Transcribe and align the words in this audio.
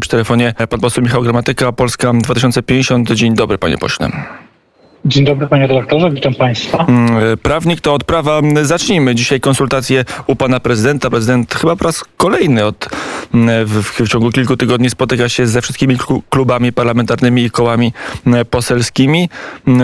Przy 0.00 0.10
telefonie 0.10 0.54
pan 0.68 0.80
poseł 0.80 1.04
Michał 1.04 1.22
Gramatyka, 1.22 1.72
Polska 1.72 2.12
2050. 2.12 3.10
Dzień 3.10 3.34
dobry, 3.34 3.58
panie 3.58 3.78
pośle. 3.78 4.10
Dzień 5.04 5.24
dobry 5.24 5.46
panie 5.46 5.66
redaktorze, 5.66 6.10
witam 6.10 6.34
państwa. 6.34 6.84
Mm, 6.88 7.38
prawnik 7.38 7.80
to 7.80 7.94
odprawa. 7.94 8.40
Zacznijmy 8.62 9.14
dzisiaj 9.14 9.40
konsultacje 9.40 10.04
u 10.26 10.36
pana 10.36 10.60
prezydenta. 10.60 11.10
Prezydent 11.10 11.54
chyba 11.54 11.76
po 11.76 11.84
raz 11.84 12.04
kolejny 12.16 12.64
od, 12.64 12.88
w, 13.66 13.82
w 13.82 14.08
ciągu 14.08 14.30
kilku 14.30 14.56
tygodni 14.56 14.90
spotyka 14.90 15.28
się 15.28 15.46
ze 15.46 15.62
wszystkimi 15.62 15.96
klubami 16.30 16.72
parlamentarnymi 16.72 17.44
i 17.44 17.50
kołami 17.50 17.92
poselskimi, 18.50 19.28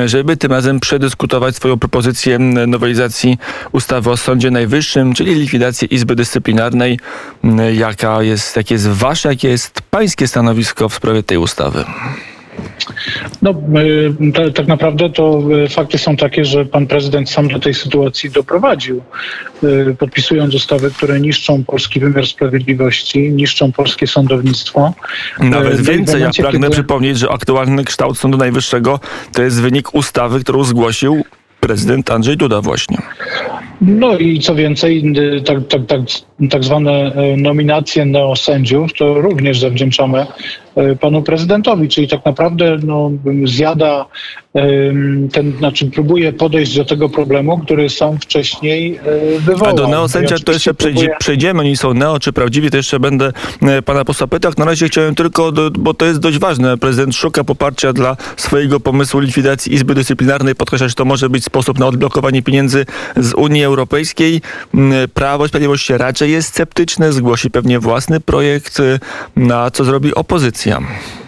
żeby 0.07 0.37
tym 0.37 0.53
razem 0.53 0.81
przedyskutować 0.81 1.57
swoją 1.57 1.79
propozycję 1.79 2.39
nowelizacji 2.39 3.39
ustawy 3.73 4.11
o 4.11 4.17
Sądzie 4.17 4.51
Najwyższym, 4.51 5.15
czyli 5.15 5.35
likwidacji 5.35 5.95
Izby 5.95 6.17
Dyscyplinarnej. 6.17 6.99
Jaka 7.75 8.23
jest, 8.23 8.57
jakie 8.57 8.75
jest 8.75 8.89
wasze, 8.89 9.29
jakie 9.29 9.49
jest 9.49 9.83
pańskie 9.91 10.29
stanowisko 10.29 10.89
w 10.89 10.95
sprawie 10.95 11.23
tej 11.23 11.39
ustawy? 11.39 11.85
No, 13.43 13.55
tak 14.55 14.67
naprawdę 14.67 15.11
to 15.11 15.43
e, 15.65 15.69
fakty 15.69 15.99
są 15.99 16.17
takie, 16.17 16.45
że 16.45 16.65
pan 16.65 16.87
prezydent 16.87 17.31
sam 17.31 17.49
do 17.49 17.59
tej 17.59 17.75
sytuacji 17.75 18.31
doprowadził, 18.31 19.03
e, 19.63 19.95
podpisując 19.95 20.55
ustawy, 20.55 20.91
które 20.91 21.21
niszczą 21.21 21.65
polski 21.65 22.01
wymiar 22.01 22.27
sprawiedliwości, 22.27 23.31
niszczą 23.31 23.73
polskie 23.73 24.07
sądownictwo. 24.07 24.95
Nawet 25.41 25.79
no 25.79 25.85
więcej, 25.85 26.15
momencie, 26.15 26.43
ja 26.43 26.49
pragnę 26.49 26.67
kiedy... 26.67 26.71
przypomnieć, 26.71 27.19
że 27.19 27.31
aktualny 27.31 27.85
kształt 27.85 28.19
Sądu 28.19 28.39
Najwyższego 28.39 29.01
to 29.33 29.43
jest 29.43 29.63
wynik 29.63 29.95
ustawy, 29.95 30.41
którą 30.41 30.65
zgłosił 30.65 31.25
prezydent 31.61 32.11
Andrzej 32.11 32.37
Duda 32.37 32.61
właśnie. 32.61 32.99
No 33.81 34.19
i 34.19 34.41
co 34.41 34.55
więcej, 34.55 35.15
tak, 35.45 35.59
tak, 35.69 35.87
tak, 35.87 36.01
tak 36.51 36.65
zwane 36.65 37.13
nominacje 37.37 38.05
neosędziów 38.05 38.93
to 38.93 39.21
również 39.21 39.61
zawdzięczamy 39.61 40.27
E, 40.27 40.64
panu 41.01 41.23
prezydentowi, 41.23 41.89
czyli 41.89 42.09
tak 42.09 42.25
naprawdę 42.25 42.77
no, 42.83 43.11
zjada 43.45 44.07
ten, 45.33 45.53
znaczy 45.59 45.91
próbuje 45.91 46.33
podejść 46.33 46.77
do 46.77 46.85
tego 46.85 47.09
problemu, 47.09 47.59
który 47.59 47.91
sam 47.91 48.19
wcześniej 48.19 48.97
e, 49.37 49.41
wywołał. 49.41 49.75
A 49.75 49.77
do 49.77 49.89
neosędzia 49.89 50.37
to 50.45 50.53
jeszcze 50.53 50.75
przejdziemy, 51.19 51.61
oni 51.61 51.77
są 51.77 51.95
neo 51.95 52.19
czy 52.19 52.33
prawdziwi, 52.33 52.71
to 52.71 52.77
jeszcze 52.77 53.01
będę 53.01 53.33
e, 53.63 53.83
pana 53.83 54.05
posła 54.05 54.27
pytał. 54.27 54.53
Na 54.59 54.65
razie 54.65 54.87
chciałem 54.87 55.15
tylko, 55.15 55.53
bo 55.79 55.95
to 55.95 56.05
jest 56.05 56.21
dość 56.21 56.39
ważne, 56.39 56.79
prezydent 56.79 57.15
szuka 57.17 57.45
poparcia 57.45 57.93
dla 57.93 58.17
swojego 58.37 58.81
pomysłu 58.81 59.21
likwidacji 59.21 59.75
Izby 59.75 59.95
Dyscyplinarnej, 59.95 60.55
podkreśla, 60.55 60.89
że 60.89 60.95
to 60.95 61.05
może 61.05 61.31
być 61.31 61.45
sposób 61.45 61.79
na 61.79 61.87
odblokowanie 61.87 62.43
pieniędzy 62.43 62.87
z 63.17 63.35
Unii 63.35 63.65
Europejskiej. 63.65 64.41
Prawo 65.15 65.45
i 65.45 65.49
Sprawiedliwość 65.49 65.91
raczej 65.91 66.33
jest 66.33 66.49
sceptyczne, 66.49 67.13
zgłosi 67.13 67.51
pewnie 67.51 67.79
własny 67.79 68.21
projekt, 68.21 68.83
na 69.37 69.71
co 69.71 69.85
zrobi 69.85 70.15
opozycja. 70.15 70.64
Yeah. 70.65 71.24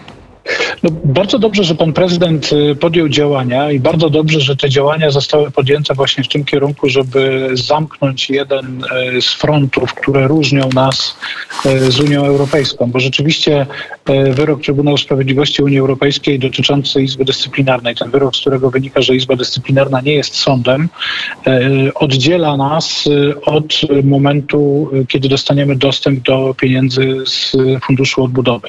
No, 0.83 0.89
bardzo 1.03 1.39
dobrze, 1.39 1.63
że 1.63 1.75
pan 1.75 1.93
prezydent 1.93 2.53
y, 2.53 2.75
podjął 2.75 3.09
działania 3.09 3.71
i 3.71 3.79
bardzo 3.79 4.09
dobrze, 4.09 4.41
że 4.41 4.55
te 4.55 4.69
działania 4.69 5.11
zostały 5.11 5.51
podjęte 5.51 5.93
właśnie 5.93 6.23
w 6.23 6.27
tym 6.27 6.45
kierunku, 6.45 6.89
żeby 6.89 7.49
zamknąć 7.53 8.29
jeden 8.29 8.83
y, 9.17 9.21
z 9.21 9.33
frontów, 9.33 9.93
które 9.93 10.27
różnią 10.27 10.69
nas 10.73 11.17
y, 11.65 11.91
z 11.91 11.99
Unią 11.99 12.25
Europejską, 12.25 12.91
bo 12.91 12.99
rzeczywiście 12.99 13.65
wyrok 14.31 14.61
Trybunału 14.61 14.97
Sprawiedliwości 14.97 15.63
Unii 15.63 15.79
Europejskiej 15.79 16.39
dotyczący 16.39 17.01
Izby 17.03 17.25
Dyscyplinarnej, 17.25 17.95
ten 17.95 18.11
wyrok, 18.11 18.35
z 18.35 18.41
którego 18.41 18.71
wynika, 18.71 19.01
że 19.01 19.15
Izba 19.15 19.35
Dyscyplinarna 19.35 20.01
nie 20.01 20.13
jest 20.13 20.35
sądem, 20.35 20.89
oddziela 21.95 22.57
nas 22.57 23.09
od 23.45 23.81
momentu, 24.03 24.91
kiedy 25.07 25.29
dostaniemy 25.29 25.75
dostęp 25.75 26.19
do 26.19 26.55
pieniędzy 26.57 27.15
z 27.25 27.55
Funduszu 27.85 28.23
Odbudowy. 28.23 28.67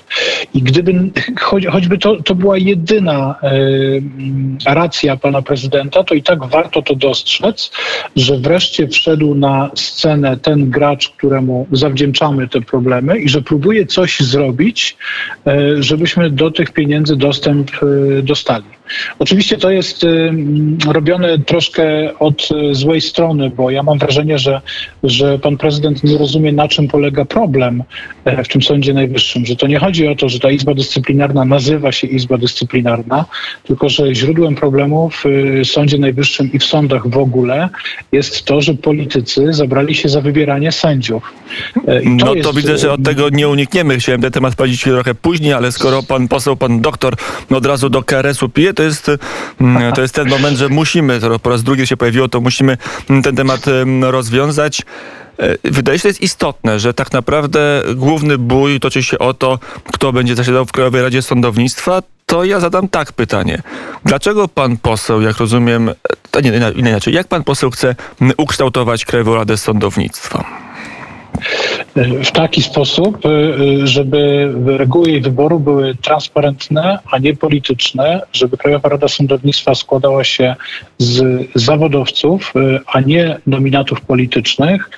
I 0.54 0.62
gdyby 0.62 1.10
choćby 1.70 1.98
to, 1.98 2.16
to 2.22 2.34
była 2.34 2.58
jedyna 2.58 3.34
e, 3.42 4.74
racja 4.74 5.16
pana 5.16 5.42
prezydenta, 5.42 6.04
to 6.04 6.14
i 6.14 6.22
tak 6.22 6.46
warto 6.46 6.82
to 6.82 6.94
dostrzec, 6.94 7.70
że 8.16 8.38
wreszcie 8.38 8.88
wszedł 8.88 9.34
na 9.34 9.70
scenę 9.74 10.36
ten 10.36 10.70
gracz, 10.70 11.08
któremu 11.08 11.66
zawdzięczamy 11.72 12.48
te 12.48 12.60
problemy 12.60 13.18
i 13.18 13.28
że 13.28 13.42
próbuje 13.42 13.86
coś 13.86 14.20
zrobić, 14.20 14.96
e, 15.46 15.82
żebyśmy 15.82 16.30
do 16.30 16.50
tych 16.50 16.72
pieniędzy 16.72 17.16
dostęp 17.16 17.70
e, 17.82 18.22
dostali. 18.22 18.77
Oczywiście 19.18 19.56
to 19.56 19.70
jest 19.70 20.04
y, 20.04 20.32
robione 20.92 21.38
troszkę 21.38 22.18
od 22.18 22.48
y, 22.70 22.74
złej 22.74 23.00
strony, 23.00 23.50
bo 23.50 23.70
ja 23.70 23.82
mam 23.82 23.98
wrażenie, 23.98 24.38
że, 24.38 24.60
że 25.02 25.38
pan 25.38 25.56
prezydent 25.56 26.04
nie 26.04 26.18
rozumie, 26.18 26.52
na 26.52 26.68
czym 26.68 26.88
polega 26.88 27.24
problem 27.24 27.82
e, 28.24 28.44
w 28.44 28.48
tym 28.48 28.62
Sądzie 28.62 28.94
Najwyższym. 28.94 29.46
Że 29.46 29.56
to 29.56 29.66
nie 29.66 29.78
chodzi 29.78 30.08
o 30.08 30.14
to, 30.14 30.28
że 30.28 30.40
ta 30.40 30.50
Izba 30.50 30.74
Dyscyplinarna 30.74 31.44
nazywa 31.44 31.92
się 31.92 32.06
Izba 32.06 32.38
Dyscyplinarna, 32.38 33.24
tylko 33.64 33.88
że 33.88 34.14
źródłem 34.14 34.54
problemu 34.54 35.10
w 35.10 35.26
y, 35.26 35.64
Sądzie 35.64 35.98
Najwyższym 35.98 36.52
i 36.52 36.58
w 36.58 36.64
sądach 36.64 37.08
w 37.08 37.18
ogóle 37.18 37.68
jest 38.12 38.44
to, 38.44 38.60
że 38.60 38.74
politycy 38.74 39.52
zabrali 39.52 39.94
się 39.94 40.08
za 40.08 40.20
wybieranie 40.20 40.72
sędziów. 40.72 41.22
E, 41.86 42.02
to 42.02 42.08
no 42.08 42.26
to 42.26 42.34
jest... 42.34 42.56
widzę, 42.56 42.78
że 42.78 42.92
od 42.92 43.02
tego 43.02 43.28
nie 43.28 43.48
unikniemy. 43.48 43.98
Chciałem 43.98 44.20
ten 44.20 44.32
temat 44.32 44.54
powiedzieć 44.54 44.82
trochę 44.82 45.14
później, 45.14 45.52
ale 45.52 45.72
skoro 45.72 46.02
pan 46.02 46.28
poseł, 46.28 46.56
pan 46.56 46.80
doktor 46.80 47.14
od 47.50 47.66
razu 47.66 47.90
do 47.90 48.02
KRS-u 48.02 48.48
pije, 48.48 48.74
to 48.78 48.82
jest, 48.82 49.10
mm, 49.60 49.92
to 49.92 50.02
jest 50.02 50.14
ten 50.14 50.28
moment, 50.28 50.58
że 50.58 50.68
musimy, 50.68 51.20
to 51.20 51.38
po 51.38 51.50
raz 51.50 51.62
drugi 51.62 51.86
się 51.86 51.96
pojawiło, 51.96 52.28
to 52.28 52.40
musimy 52.40 52.76
ten 53.22 53.36
temat 53.36 53.64
rozwiązać. 54.00 54.82
E, 55.38 55.70
wydaje 55.70 55.98
się, 55.98 56.02
że 56.02 56.08
jest 56.08 56.20
istotne, 56.20 56.78
że 56.78 56.94
tak 56.94 57.12
naprawdę 57.12 57.82
główny 57.94 58.38
bój 58.38 58.80
toczy 58.80 59.02
się 59.02 59.18
o 59.18 59.34
to, 59.34 59.58
kto 59.92 60.12
będzie 60.12 60.34
zasiadał 60.34 60.66
w 60.66 60.72
Krajowej 60.72 61.02
Radzie 61.02 61.22
Sądownictwa. 61.22 62.02
To 62.26 62.44
ja 62.44 62.60
zadam 62.60 62.88
tak 62.88 63.12
pytanie. 63.12 63.62
Dlaczego 64.04 64.48
pan 64.48 64.76
poseł, 64.76 65.22
jak 65.22 65.36
rozumiem, 65.36 65.90
to 66.30 66.40
nie, 66.40 66.52
inaczej, 66.76 67.14
jak 67.14 67.28
pan 67.28 67.44
poseł 67.44 67.70
chce 67.70 67.94
ukształtować 68.36 69.04
Krajową 69.04 69.34
Radę 69.34 69.56
Sądownictwa? 69.56 70.44
W 72.24 72.30
taki 72.30 72.62
sposób, 72.62 73.26
y, 73.26 73.28
y, 73.28 73.86
żeby 73.86 74.52
reguły 74.66 75.10
jej 75.10 75.20
wyboru 75.20 75.60
były 75.60 75.94
transparentne, 75.94 76.98
a 77.10 77.18
nie 77.18 77.36
polityczne, 77.36 78.20
żeby 78.32 78.56
Krajowa 78.56 78.88
Rada 78.88 79.08
Sądownictwa 79.08 79.74
składała 79.74 80.24
się 80.24 80.54
z 80.98 81.46
zawodowców, 81.54 82.52
y, 82.56 82.80
a 82.86 83.00
nie 83.00 83.38
nominatów 83.46 84.00
politycznych 84.00 84.90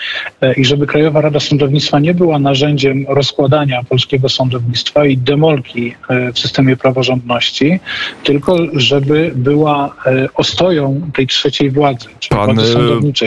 i 0.57 0.65
żeby 0.65 0.87
Krajowa 0.87 1.21
Rada 1.21 1.41
Sądownictwa 1.41 1.99
nie 1.99 2.15
była 2.15 2.39
narzędziem 2.39 3.05
rozkładania 3.09 3.83
polskiego 3.89 4.29
sądownictwa 4.29 5.07
i 5.07 5.17
demolki 5.17 5.95
w 6.35 6.39
systemie 6.39 6.77
praworządności, 6.77 7.81
tylko 8.25 8.57
żeby 8.73 9.33
była 9.35 9.95
ostoją 10.35 11.01
tej 11.15 11.27
trzeciej 11.27 11.71
władzy. 11.71 12.09
Pan 12.31 12.57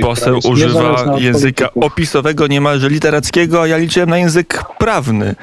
poseł 0.01 0.39
używa 0.49 1.15
języka 1.19 1.69
opisowego 1.73 2.47
niemalże 2.47 2.89
literackiego, 2.89 3.52
ja 3.65 3.77
liczyłem 3.77 4.09
na 4.09 4.17
język 4.17 4.63
prawny. 4.77 5.35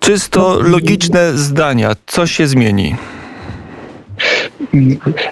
Czysto 0.00 0.58
logiczne 0.60 1.32
zdania. 1.32 1.96
Co 2.06 2.26
się 2.26 2.46
zmieni? 2.46 2.96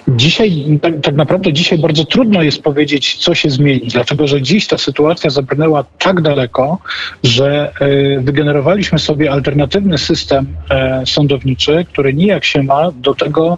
Dzisiaj, 0.07 0.79
tak, 0.81 0.93
tak, 1.03 1.15
naprawdę 1.15 1.53
dzisiaj 1.53 1.77
bardzo 1.79 2.05
trudno 2.05 2.41
jest 2.41 2.61
powiedzieć, 2.61 3.15
co 3.15 3.35
się 3.35 3.49
zmieni, 3.49 3.87
dlatego 3.87 4.27
że 4.27 4.41
dziś 4.41 4.67
ta 4.67 4.77
sytuacja 4.77 5.29
zabrnęła 5.29 5.83
tak 5.97 6.21
daleko, 6.21 6.77
że 7.23 7.71
e, 7.79 8.19
wygenerowaliśmy 8.19 8.99
sobie 8.99 9.31
alternatywny 9.31 9.97
system 9.97 10.47
e, 10.69 11.03
sądowniczy, 11.05 11.85
który 11.89 12.13
nijak 12.13 12.45
się 12.45 12.63
ma 12.63 12.91
do 12.91 13.15
tego, 13.15 13.57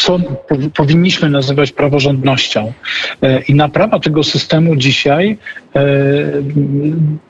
co 0.00 0.18
powinniśmy 0.74 1.30
nazywać 1.30 1.72
praworządnością. 1.72 2.72
E, 3.22 3.42
I 3.42 3.54
naprawa 3.54 4.00
tego 4.00 4.24
systemu 4.24 4.76
dzisiaj 4.76 5.38
e, 5.76 5.82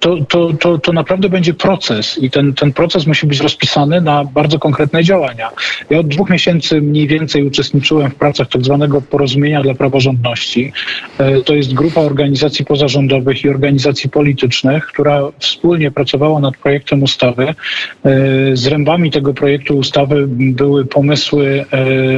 to, 0.00 0.16
to, 0.28 0.52
to, 0.52 0.78
to 0.78 0.92
naprawdę 0.92 1.28
będzie 1.28 1.54
proces 1.54 2.18
i 2.18 2.30
ten, 2.30 2.54
ten 2.54 2.72
proces 2.72 3.06
musi 3.06 3.26
być 3.26 3.40
rozpisany 3.40 4.00
na 4.00 4.24
bardzo 4.24 4.58
konkretne 4.58 5.04
działania. 5.04 5.50
Ja 5.90 5.98
od 5.98 6.08
dwóch 6.08 6.30
miesięcy 6.30 6.80
mniej 6.80 7.06
więcej 7.06 7.46
uczestniczyłem 7.46 8.10
w 8.10 8.14
pracach 8.14 8.48
tak 8.48 8.64
zwanego 8.64 9.02
porozumienia 9.02 9.62
dla 9.62 9.74
praworządności. 9.74 10.72
E, 11.18 11.40
to 11.40 11.54
jest 11.54 11.74
grupa 11.74 12.00
organizacji 12.00 12.64
pozarządowych 12.64 13.44
i 13.44 13.48
organizacji 13.48 14.10
politycznych, 14.10 14.86
która 14.86 15.22
wspólnie 15.38 15.90
pracowała 15.90 16.40
nad 16.40 16.56
projektem 16.56 17.02
ustawy. 17.02 17.54
Zrębami 18.54 19.10
tego 19.10 19.34
projektu 19.34 19.76
ustawy 19.76 20.24
były 20.28 20.86
pomysły 20.86 21.64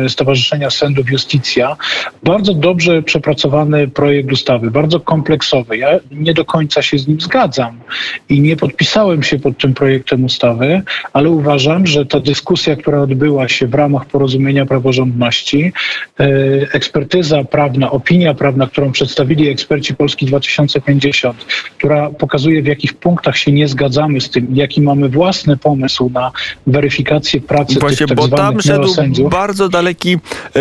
Stowarzyszenia 0.08 0.41
Stowarzyszenia 0.42 0.70
Sędziów 0.70 1.10
Justicja. 1.10 1.76
Bardzo 2.22 2.54
dobrze 2.54 3.02
przepracowany 3.02 3.88
projekt 3.88 4.32
ustawy, 4.32 4.70
bardzo 4.70 5.00
kompleksowy. 5.00 5.76
Ja 5.76 5.88
nie 6.10 6.34
do 6.34 6.44
końca 6.44 6.82
się 6.82 6.98
z 6.98 7.08
nim 7.08 7.20
zgadzam 7.20 7.80
i 8.28 8.40
nie 8.40 8.56
podpisałem 8.56 9.22
się 9.22 9.38
pod 9.38 9.58
tym 9.58 9.74
projektem 9.74 10.24
ustawy, 10.24 10.82
ale 11.12 11.30
uważam, 11.30 11.86
że 11.86 12.06
ta 12.06 12.20
dyskusja, 12.20 12.76
która 12.76 13.00
odbyła 13.00 13.48
się 13.48 13.66
w 13.66 13.74
ramach 13.74 14.06
porozumienia 14.06 14.66
praworządności, 14.66 15.72
e, 16.20 16.24
ekspertyza 16.72 17.44
prawna, 17.44 17.90
opinia 17.90 18.34
prawna, 18.34 18.66
którą 18.66 18.92
przedstawili 18.92 19.48
eksperci 19.48 19.94
Polski 19.94 20.26
2050, 20.26 21.44
która 21.78 22.10
pokazuje, 22.10 22.62
w 22.62 22.66
jakich 22.66 22.94
punktach 22.94 23.38
się 23.38 23.52
nie 23.52 23.68
zgadzamy 23.68 24.20
z 24.20 24.30
tym, 24.30 24.46
jaki 24.52 24.82
mamy 24.82 25.08
własny 25.08 25.56
pomysł 25.56 26.10
na 26.10 26.32
weryfikację 26.66 27.40
pracy 27.40 27.80
Właśnie, 27.80 28.06
tych 28.06 28.16
tak 28.16 28.30
bo 28.30 28.36
tam 28.36 28.60
szedł 28.60 29.28
bardzo 29.28 29.68
daleki 29.68 30.18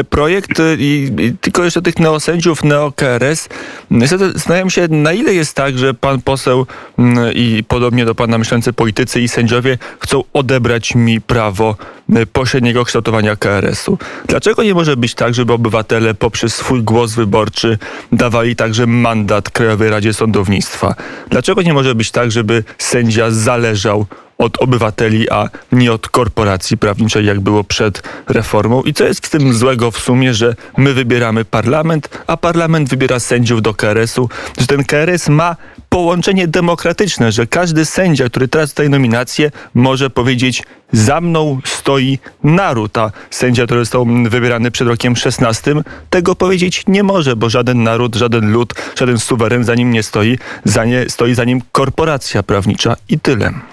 projekt 0.09 0.59
e, 0.59 0.75
i, 0.75 1.11
i 1.19 1.37
tylko 1.37 1.63
jeszcze 1.63 1.81
tych 1.81 1.99
neosędziów, 1.99 2.63
neo-KRS. 2.63 3.49
Niestety 3.91 4.31
zastanawiam 4.31 4.69
się, 4.69 4.87
na 4.87 5.13
ile 5.13 5.33
jest 5.33 5.53
tak, 5.55 5.77
że 5.77 5.93
pan 5.93 6.21
poseł 6.21 6.65
mm, 6.99 7.33
i 7.33 7.63
podobnie 7.67 8.05
do 8.05 8.15
pana 8.15 8.37
myślący 8.37 8.73
politycy 8.73 9.21
i 9.21 9.27
sędziowie 9.27 9.77
chcą 9.99 10.23
odebrać 10.33 10.95
mi 10.95 11.21
prawo 11.21 11.75
e, 12.15 12.25
pośredniego 12.25 12.85
kształtowania 12.85 13.35
KRS-u. 13.35 13.97
Dlaczego 14.25 14.63
nie 14.63 14.73
może 14.73 14.97
być 14.97 15.13
tak, 15.15 15.33
żeby 15.33 15.53
obywatele 15.53 16.13
poprzez 16.13 16.55
swój 16.55 16.83
głos 16.83 17.13
wyborczy 17.13 17.77
dawali 18.11 18.55
także 18.55 18.87
mandat 18.87 19.49
Krajowej 19.49 19.89
Radzie 19.89 20.13
Sądownictwa? 20.13 20.95
Dlaczego 21.29 21.61
nie 21.61 21.73
może 21.73 21.95
być 21.95 22.11
tak, 22.11 22.31
żeby 22.31 22.63
sędzia 22.77 23.31
zależał 23.31 24.05
od 24.41 24.61
obywateli, 24.61 25.29
a 25.29 25.49
nie 25.71 25.93
od 25.93 26.09
korporacji 26.09 26.77
prawniczej, 26.77 27.25
jak 27.25 27.39
było 27.39 27.63
przed 27.63 28.03
reformą. 28.27 28.83
I 28.83 28.93
co 28.93 29.03
jest 29.03 29.27
w 29.27 29.29
tym 29.29 29.53
złego 29.53 29.91
w 29.91 29.99
sumie, 29.99 30.33
że 30.33 30.55
my 30.77 30.93
wybieramy 30.93 31.45
parlament, 31.45 32.09
a 32.27 32.37
parlament 32.37 32.89
wybiera 32.89 33.19
sędziów 33.19 33.61
do 33.61 33.73
KRS-u, 33.73 34.29
że 34.59 34.67
ten 34.67 34.83
KRS 34.83 35.29
ma 35.29 35.55
połączenie 35.89 36.47
demokratyczne, 36.47 37.31
że 37.31 37.47
każdy 37.47 37.85
sędzia, 37.85 38.29
który 38.29 38.47
teraz 38.47 38.69
dostaje 38.69 38.89
nominację, 38.89 39.51
może 39.73 40.09
powiedzieć 40.09 40.63
za 40.91 41.21
mną 41.21 41.59
stoi 41.65 42.19
naród, 42.43 42.97
a 42.97 43.11
sędzia, 43.29 43.65
który 43.65 43.79
został 43.79 44.05
wybierany 44.29 44.71
przed 44.71 44.87
rokiem 44.87 45.15
16, 45.15 45.75
tego 46.09 46.35
powiedzieć 46.35 46.83
nie 46.87 47.03
może, 47.03 47.35
bo 47.35 47.49
żaden 47.49 47.83
naród, 47.83 48.15
żaden 48.15 48.51
lud, 48.51 48.73
żaden 48.95 49.19
suweren 49.19 49.63
za 49.63 49.75
nim 49.75 49.91
nie 49.91 50.03
stoi, 50.03 50.37
za 50.65 50.85
nie, 50.85 51.09
stoi 51.09 51.33
za 51.33 51.43
nim 51.43 51.61
korporacja 51.71 52.43
prawnicza 52.43 52.95
i 53.09 53.19
tyle. 53.19 53.70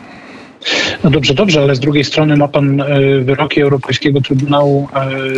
No 1.05 1.11
dobrze, 1.11 1.35
dobrze, 1.35 1.61
ale 1.61 1.75
z 1.75 1.81
drugiej 1.81 2.05
strony 2.05 2.37
ma 2.37 2.49
pan 2.49 2.81
e, 2.81 2.85
wyroki 3.21 3.61
Europejskiego 3.61 4.21
Trybunału 4.21 4.89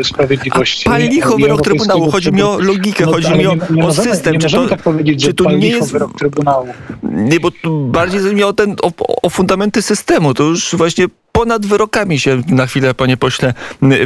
e, 0.00 0.05
Sprawiedliwości. 0.05 0.84
Pal 0.84 1.02
licho 1.02 1.37
I 1.37 1.43
wyrok 1.43 1.62
Trybunału. 1.62 2.11
Chodzi 2.11 2.32
mi 2.32 2.43
o 2.43 2.58
logikę, 2.58 3.06
No, 3.06 3.12
chodzi 3.12 3.32
mi 3.34 3.46
o, 3.46 3.55
nie, 3.55 3.61
nie 3.70 3.84
o 3.84 3.94
system. 3.94 4.32
Nie 4.32 4.38
Czy 4.38 4.50
to, 4.50 4.69
tak 4.69 4.82
powiedzieć, 4.82 5.25
czy 5.25 5.34
pal 5.34 5.58
nie 5.58 5.69
jest... 5.69 5.93
wyrok 5.93 6.19
Trybunału. 6.19 6.67
Nie, 7.02 7.40
bo 7.40 7.50
tu 7.50 7.87
bardziej 7.87 8.20
chodzi 8.20 8.34
mi 8.34 8.43
o, 8.43 8.52
ten, 8.52 8.76
o, 8.82 8.93
o 9.22 9.31
fundamenty 9.31 9.82
systemu. 9.82 10.34
To 10.34 10.43
już 10.43 10.75
właśnie 10.76 11.06
ponad 11.32 11.67
wyrokami 11.67 12.19
się 12.19 12.43
na 12.49 12.67
chwilę, 12.67 12.94
panie 12.94 13.17
pośle, 13.17 13.55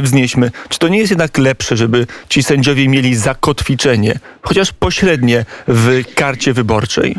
wznieśmy. 0.01 0.51
Czy 0.69 0.79
to 0.79 0.87
nie 0.87 0.97
jest 0.97 1.11
jednak 1.11 1.37
lepsze, 1.37 1.77
żeby 1.77 2.07
ci 2.29 2.43
sędziowie 2.43 2.87
mieli 2.87 3.15
zakotwiczenie, 3.15 4.19
chociaż 4.41 4.71
pośrednie 4.71 5.45
w 5.67 6.03
karcie 6.15 6.53
wyborczej? 6.53 7.15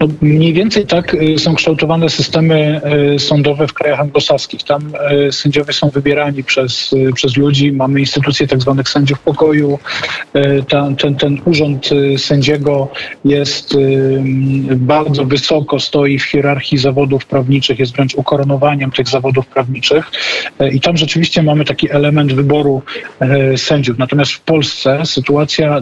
No, 0.00 0.08
mniej 0.20 0.52
więcej 0.52 0.86
tak 0.86 1.14
y, 1.14 1.38
są 1.38 1.54
kształtowane 1.54 2.08
systemy 2.08 2.80
y, 3.14 3.18
sądowe 3.18 3.66
w 3.66 3.72
krajach 3.72 4.00
anglosaskich. 4.00 4.62
Tam 4.62 4.92
y, 5.28 5.32
sędziowie 5.32 5.72
są 5.72 5.88
wybierani 5.88 6.44
przez, 6.44 6.94
przez 7.14 7.36
ludzi. 7.36 7.72
Mamy 7.72 8.00
instytucję 8.00 8.46
tak 8.46 8.60
zwanych 8.60 8.88
sędziów 8.88 9.20
pokoju. 9.20 9.78
Ten, 10.68 10.96
ten, 10.96 11.14
ten 11.14 11.40
urząd 11.44 11.90
sędziego 12.16 12.88
jest 13.24 13.76
bardzo 14.76 15.24
wysoko, 15.24 15.80
stoi 15.80 16.18
w 16.18 16.24
hierarchii 16.24 16.78
zawodów 16.78 17.26
prawniczych, 17.26 17.78
jest 17.78 17.96
wręcz 17.96 18.14
ukoronowaniem 18.14 18.90
tych 18.90 19.08
zawodów 19.08 19.46
prawniczych. 19.46 20.10
I 20.72 20.80
tam 20.80 20.96
rzeczywiście 20.96 21.42
mamy 21.42 21.64
taki 21.64 21.92
element 21.92 22.32
wyboru 22.32 22.82
sędziów. 23.56 23.98
Natomiast 23.98 24.32
w 24.32 24.40
Polsce 24.40 25.06
sytuacja, 25.06 25.80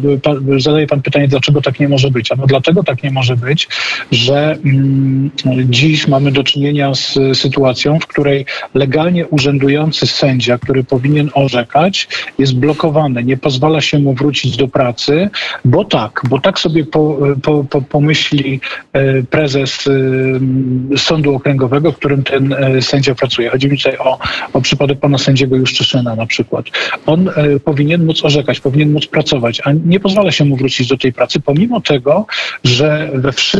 zadaje 0.58 0.86
pan 0.86 1.02
pytanie, 1.02 1.28
dlaczego 1.28 1.62
tak 1.62 1.80
nie 1.80 1.88
może 1.88 2.10
być? 2.10 2.32
A 2.32 2.36
no 2.36 2.46
dlatego 2.46 2.82
tak 2.82 3.02
nie 3.02 3.10
może 3.10 3.36
być, 3.36 3.67
że 4.12 4.58
mm, 4.64 5.30
dziś 5.64 6.08
mamy 6.08 6.32
do 6.32 6.44
czynienia 6.44 6.94
z 6.94 7.18
sytuacją, 7.34 7.98
w 7.98 8.06
której 8.06 8.46
legalnie 8.74 9.26
urzędujący 9.26 10.06
sędzia, 10.06 10.58
który 10.58 10.84
powinien 10.84 11.30
orzekać, 11.34 12.08
jest 12.38 12.56
blokowany. 12.56 13.24
Nie 13.24 13.36
pozwala 13.36 13.80
się 13.80 13.98
mu 13.98 14.14
wrócić 14.14 14.56
do 14.56 14.68
pracy, 14.68 15.30
bo 15.64 15.84
tak, 15.84 16.22
bo 16.30 16.40
tak 16.40 16.58
sobie 16.58 16.84
po, 16.84 17.18
po, 17.42 17.64
po, 17.64 17.82
pomyśli 17.82 18.60
e, 18.92 19.22
prezes 19.22 19.84
e, 19.86 20.98
Sądu 20.98 21.34
Okręgowego, 21.34 21.92
w 21.92 21.96
którym 21.96 22.22
ten 22.22 22.52
e, 22.52 22.82
sędzia 22.82 23.14
pracuje. 23.14 23.50
Chodzi 23.50 23.68
mi 23.68 23.76
tutaj 23.76 23.98
o, 23.98 24.18
o 24.52 24.60
przypadek 24.60 25.00
pana 25.00 25.18
sędziego 25.18 25.56
Juszczyszyna 25.56 26.16
na 26.16 26.26
przykład. 26.26 26.64
On 27.06 27.30
powinien 27.64 28.04
móc 28.04 28.24
orzekać, 28.24 28.60
powinien 28.60 28.92
móc 28.92 29.06
pracować, 29.06 29.60
a 29.64 29.72
nie 29.72 30.00
pozwala 30.00 30.32
się 30.32 30.44
mu 30.44 30.56
wrócić 30.56 30.88
do 30.88 30.96
tej 30.96 31.12
pracy, 31.12 31.40
pomimo 31.40 31.80
tego, 31.80 32.26
że 32.64 33.10
we 33.14 33.32
wszystkich 33.32 33.57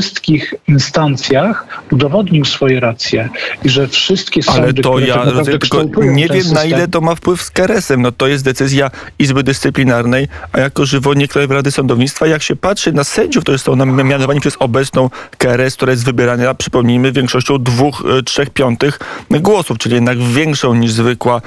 instancjach 0.69 1.67
udowodnił 1.93 2.45
swoje 2.45 2.81
racje 2.81 3.29
i 3.65 3.69
że 3.69 3.89
wszystkie 3.89 4.43
sądy, 4.43 4.63
Ale 4.63 4.75
to 4.75 4.93
które 4.93 5.07
ja 5.07 5.27
tak 5.45 5.45
tylko 5.45 5.85
nie 6.05 6.29
wiem 6.29 6.37
na 6.37 6.43
system, 6.43 6.71
ile 6.71 6.89
to 6.89 7.01
ma 7.01 7.15
wpływ 7.15 7.43
z 7.43 7.51
KRS-em. 7.51 8.03
No 8.03 8.13
to 8.13 8.27
jest 8.27 8.45
decyzja 8.45 8.91
Izby 9.19 9.43
Dyscyplinarnej, 9.43 10.29
a 10.53 10.61
jako 10.61 10.87
żywotnie 10.87 11.29
Krajowej 11.29 11.57
Rady 11.57 11.71
Sądownictwa, 11.71 12.27
jak 12.27 12.43
się 12.43 12.57
patrzy 12.57 12.93
na 12.93 13.05
sędziów, 13.05 13.45
którzy 13.45 13.59
są 13.59 13.77
mianowani 13.87 14.41
przez 14.41 14.57
obecną 14.59 15.11
KRS, 15.39 15.77
która 15.77 15.93
jest 15.93 16.05
wybierana, 16.05 16.55
przypomnijmy, 16.55 17.13
większością 17.13 17.59
dwóch, 17.59 18.05
e, 18.19 18.23
trzech 18.23 18.51
piątych 18.51 18.99
głosów, 19.31 19.79
czyli 19.79 19.95
jednak 19.95 20.19
większą 20.19 20.75
niż 20.75 20.93
zwykła 20.93 21.41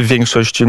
większość, 0.00 0.62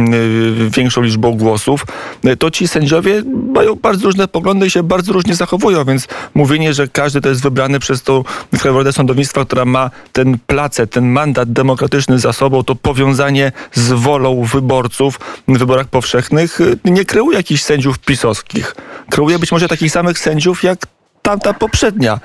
większą 0.69 1.01
liczbą 1.01 1.37
głosów, 1.37 1.85
e, 2.23 2.35
to 2.35 2.51
ci 2.51 2.67
sędziowie 2.67 3.23
mają 3.53 3.75
bardzo 3.75 4.05
różne 4.05 4.27
poglądy 4.27 4.67
i 4.67 4.69
się 4.69 4.83
bardzo 4.83 5.13
różnie 5.13 5.35
zachowują, 5.35 5.85
więc 5.85 6.07
mówienie, 6.33 6.73
że 6.73 6.87
każdy 6.87 7.06
to 7.21 7.29
jest 7.29 7.41
wybrany 7.41 7.79
przez 7.79 8.03
tą 8.03 8.23
Krajową 8.59 8.79
Radę 8.79 8.93
Sądownictwa, 8.93 9.45
która 9.45 9.65
ma 9.65 9.89
ten 10.11 10.37
placet, 10.47 10.91
ten 10.91 11.05
mandat 11.05 11.53
demokratyczny 11.53 12.19
za 12.19 12.33
sobą, 12.33 12.63
to 12.63 12.75
powiązanie 12.75 13.51
z 13.73 13.91
wolą 13.91 14.43
wyborców 14.43 15.19
w 15.47 15.57
wyborach 15.57 15.87
powszechnych 15.87 16.61
y, 16.61 16.79
nie 16.85 17.05
kreuje 17.05 17.37
jakichś 17.37 17.63
sędziów 17.63 17.99
pisowskich. 17.99 18.75
Kreuje 19.09 19.39
być 19.39 19.51
może 19.51 19.67
takich 19.67 19.91
samych 19.91 20.19
sędziów 20.19 20.63
jak 20.63 20.79
tamta 21.21 21.53
poprzednia 21.53 22.19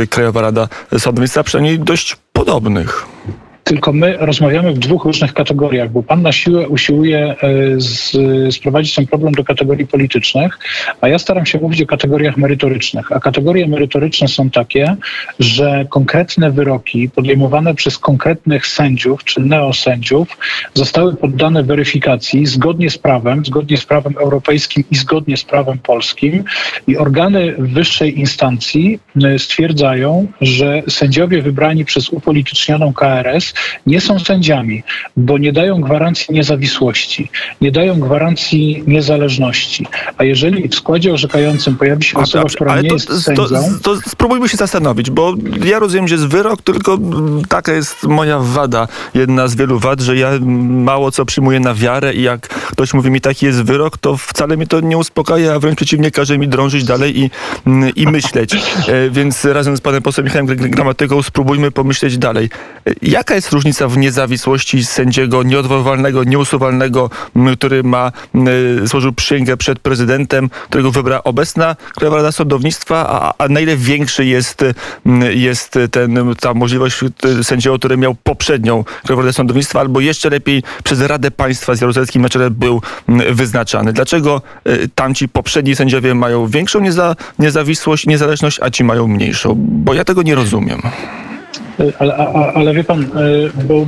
e, 0.00 0.06
Krajowa 0.06 0.40
Rada 0.40 0.68
Sądownictwa, 0.98 1.42
przynajmniej 1.42 1.78
dość 1.78 2.16
podobnych. 2.32 3.06
Tylko 3.64 3.92
my 3.92 4.16
rozmawiamy 4.20 4.72
w 4.72 4.78
dwóch 4.78 5.04
różnych 5.04 5.32
kategoriach, 5.32 5.90
bo 5.90 6.02
pan 6.02 6.22
na 6.22 6.32
siłę 6.32 6.68
usiłuje 6.68 7.18
e, 7.18 7.36
z, 7.76 8.16
sprowadzić 8.54 8.94
ten 8.94 9.06
problem 9.06 9.32
do 9.32 9.44
kategorii 9.44 9.86
politycznych, 9.86 10.58
a 11.00 11.08
ja 11.08 11.18
staram 11.18 11.46
się 11.46 11.58
mówić 11.58 11.82
o 11.82 11.86
kategoriach 11.86 12.36
merytorycznych. 12.36 13.12
A 13.12 13.20
kategorie 13.20 13.68
merytoryczne 13.68 14.28
są 14.28 14.50
takie, 14.50 14.96
że 15.38 15.86
konkretne 15.90 16.50
wyroki 16.50 17.08
podejmowane 17.08 17.74
przez 17.74 17.98
konkretnych 17.98 18.66
sędziów 18.66 19.24
czy 19.24 19.40
neosędziów 19.40 20.28
zostały 20.74 21.16
poddane 21.16 21.62
weryfikacji 21.62 22.46
zgodnie 22.46 22.90
z 22.90 22.98
prawem, 22.98 23.44
zgodnie 23.44 23.76
z 23.76 23.84
prawem 23.84 24.14
europejskim 24.18 24.84
i 24.90 24.96
zgodnie 24.96 25.36
z 25.36 25.44
prawem 25.44 25.78
polskim 25.78 26.44
i 26.86 26.96
organy 26.96 27.54
wyższej 27.58 28.18
instancji 28.20 29.00
e, 29.24 29.38
stwierdzają, 29.38 30.26
że 30.40 30.82
sędziowie 30.88 31.42
wybrani 31.42 31.84
przez 31.84 32.08
upolitycznioną 32.08 32.92
KRS 32.92 33.53
nie 33.86 34.00
są 34.00 34.18
sędziami, 34.18 34.82
bo 35.16 35.38
nie 35.38 35.52
dają 35.52 35.80
gwarancji 35.80 36.34
niezawisłości, 36.34 37.30
nie 37.60 37.72
dają 37.72 38.00
gwarancji 38.00 38.84
niezależności. 38.86 39.86
A 40.18 40.24
jeżeli 40.24 40.68
w 40.68 40.74
składzie 40.74 41.12
orzekającym 41.12 41.76
pojawi 41.76 42.04
się 42.04 42.18
osoba, 42.18 42.44
która 42.44 42.80
nie 42.80 42.88
to, 42.88 42.94
jest 42.94 43.22
sędzią... 43.22 43.44
to, 43.44 43.60
to 43.82 43.96
spróbujmy 44.08 44.48
się 44.48 44.56
zastanowić, 44.56 45.10
bo 45.10 45.34
ja 45.64 45.78
rozumiem, 45.78 46.08
że 46.08 46.14
jest 46.14 46.26
wyrok, 46.26 46.62
tylko 46.62 46.98
taka 47.48 47.72
jest 47.72 48.02
moja 48.02 48.38
wada, 48.38 48.88
jedna 49.14 49.48
z 49.48 49.54
wielu 49.54 49.78
wad, 49.78 50.00
że 50.00 50.16
ja 50.16 50.30
mało 50.68 51.10
co 51.10 51.24
przyjmuję 51.24 51.60
na 51.60 51.74
wiarę 51.74 52.14
i 52.14 52.22
jak 52.22 52.48
ktoś 52.48 52.94
mówi 52.94 53.10
mi 53.10 53.20
taki 53.20 53.46
jest 53.46 53.62
wyrok, 53.62 53.98
to 53.98 54.16
wcale 54.16 54.56
mnie 54.56 54.66
to 54.66 54.80
nie 54.80 54.98
uspokaja, 54.98 55.54
a 55.54 55.58
wręcz 55.58 55.76
przeciwnie 55.76 56.10
każe 56.10 56.38
mi 56.38 56.48
drążyć 56.48 56.84
dalej 56.84 57.20
i, 57.20 57.30
i 57.96 58.06
myśleć. 58.06 58.54
E, 58.54 59.10
więc 59.10 59.44
razem 59.44 59.76
z 59.76 59.80
panem 59.80 60.02
posłem 60.02 60.24
Michałem 60.24 60.46
Gramatyką 60.46 61.22
spróbujmy 61.22 61.70
pomyśleć 61.70 62.18
dalej. 62.18 62.50
E, 62.86 62.92
jaka 63.02 63.34
jest 63.34 63.43
jest 63.44 63.52
różnica 63.52 63.88
w 63.88 63.98
niezawisłości 63.98 64.84
sędziego 64.84 65.42
nieodwoływalnego, 65.42 66.24
nieusuwalnego, 66.24 67.10
który 67.56 67.82
ma 67.82 68.12
m, 68.34 68.46
złożył 68.82 69.12
przysięgę 69.12 69.56
przed 69.56 69.78
prezydentem, 69.78 70.50
którego 70.68 70.90
wybrała 70.90 71.24
obecna 71.24 71.76
Krajowa 71.94 72.16
Rada 72.16 72.32
Sądownictwa, 72.32 73.06
a, 73.08 73.34
a 73.38 73.48
na 73.48 73.60
ile 73.60 73.76
większy 73.76 74.24
jest, 74.24 74.64
jest 75.30 75.78
ten, 75.90 76.34
ta 76.40 76.54
możliwość 76.54 77.00
y, 77.40 77.44
sędziego, 77.44 77.78
który 77.78 77.96
miał 77.96 78.14
poprzednią 78.14 78.84
Krajową 79.02 79.22
Radę 79.22 79.32
Sądownictwa, 79.32 79.80
albo 79.80 80.00
jeszcze 80.00 80.30
lepiej 80.30 80.62
przez 80.84 81.00
Radę 81.00 81.30
Państwa 81.30 81.74
z 81.74 81.80
Jaruzelskim 81.80 82.22
na 82.22 82.28
czele 82.28 82.50
był 82.50 82.82
wyznaczany. 83.30 83.92
Dlaczego 83.92 84.42
y, 84.68 84.88
tamci 84.94 85.28
poprzedni 85.28 85.76
sędziowie 85.76 86.14
mają 86.14 86.46
większą 86.46 86.80
nieza, 86.80 87.16
niezawisłość, 87.38 88.06
niezależność, 88.06 88.60
a 88.62 88.70
ci 88.70 88.84
mają 88.84 89.08
mniejszą? 89.08 89.54
Bo 89.58 89.94
ja 89.94 90.04
tego 90.04 90.22
nie 90.22 90.34
rozumiem. 90.34 90.82
Ale, 91.98 92.16
a, 92.16 92.52
ale 92.52 92.74
wie 92.74 92.84
pan, 92.84 93.02
e, 93.02 93.08
bo 93.64 93.86